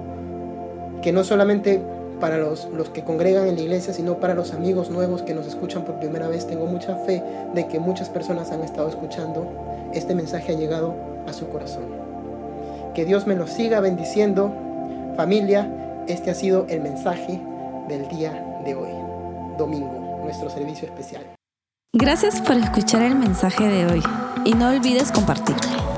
que 1.03 1.13
no 1.13 1.25
solamente 1.25 1.81
para 2.21 2.39
los, 2.39 2.67
los 2.67 2.91
que 2.91 3.03
congregan 3.03 3.47
en 3.47 3.57
la 3.57 3.63
iglesia, 3.63 3.93
sino 3.93 4.19
para 4.19 4.35
los 4.35 4.53
amigos 4.53 4.91
nuevos 4.91 5.23
que 5.23 5.35
nos 5.35 5.47
escuchan 5.47 5.85
por 5.85 5.97
primera 5.97 6.29
vez. 6.29 6.47
Tengo 6.47 6.67
mucha 6.67 6.97
fe 6.97 7.23
de 7.55 7.67
que 7.67 7.79
muchas 7.79 8.09
personas 8.09 8.51
han 8.51 8.63
estado 8.63 8.89
escuchando. 8.89 9.47
Este 9.93 10.15
mensaje 10.15 10.53
ha 10.53 10.57
llegado 10.57 10.95
a 11.27 11.33
su 11.33 11.49
corazón. 11.49 11.85
Que 12.95 13.05
Dios 13.05 13.27
me 13.27 13.35
lo 13.35 13.47
siga 13.47 13.81
bendiciendo. 13.81 14.53
Familia, 15.17 15.69
este 16.09 16.31
ha 16.31 16.35
sido 16.35 16.67
el 16.69 16.81
mensaje 16.81 17.41
del 17.89 18.09
día 18.09 18.61
de 18.65 18.75
hoy, 18.75 18.91
domingo, 19.59 20.04
nuestro 20.25 20.51
servicio 20.51 20.89
especial. 20.89 21.35
Gracias 21.97 22.41
por 22.41 22.57
escuchar 22.57 23.03
el 23.03 23.15
mensaje 23.15 23.69
de 23.69 23.87
hoy 23.87 24.03
y 24.45 24.55
no 24.55 24.69
olvides 24.69 25.13
compartirlo. 25.13 25.95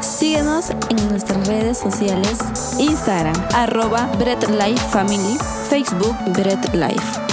Síguenos 0.00 0.70
en 0.90 1.08
nuestras 1.08 1.46
redes 1.48 1.78
sociales, 1.78 2.38
Instagram, 2.78 3.34
arroba 3.54 4.06
Bread 4.18 4.44
Life 4.50 4.84
Family, 4.90 5.38
Facebook 5.70 6.14
Bread 6.34 6.74
Life. 6.74 7.23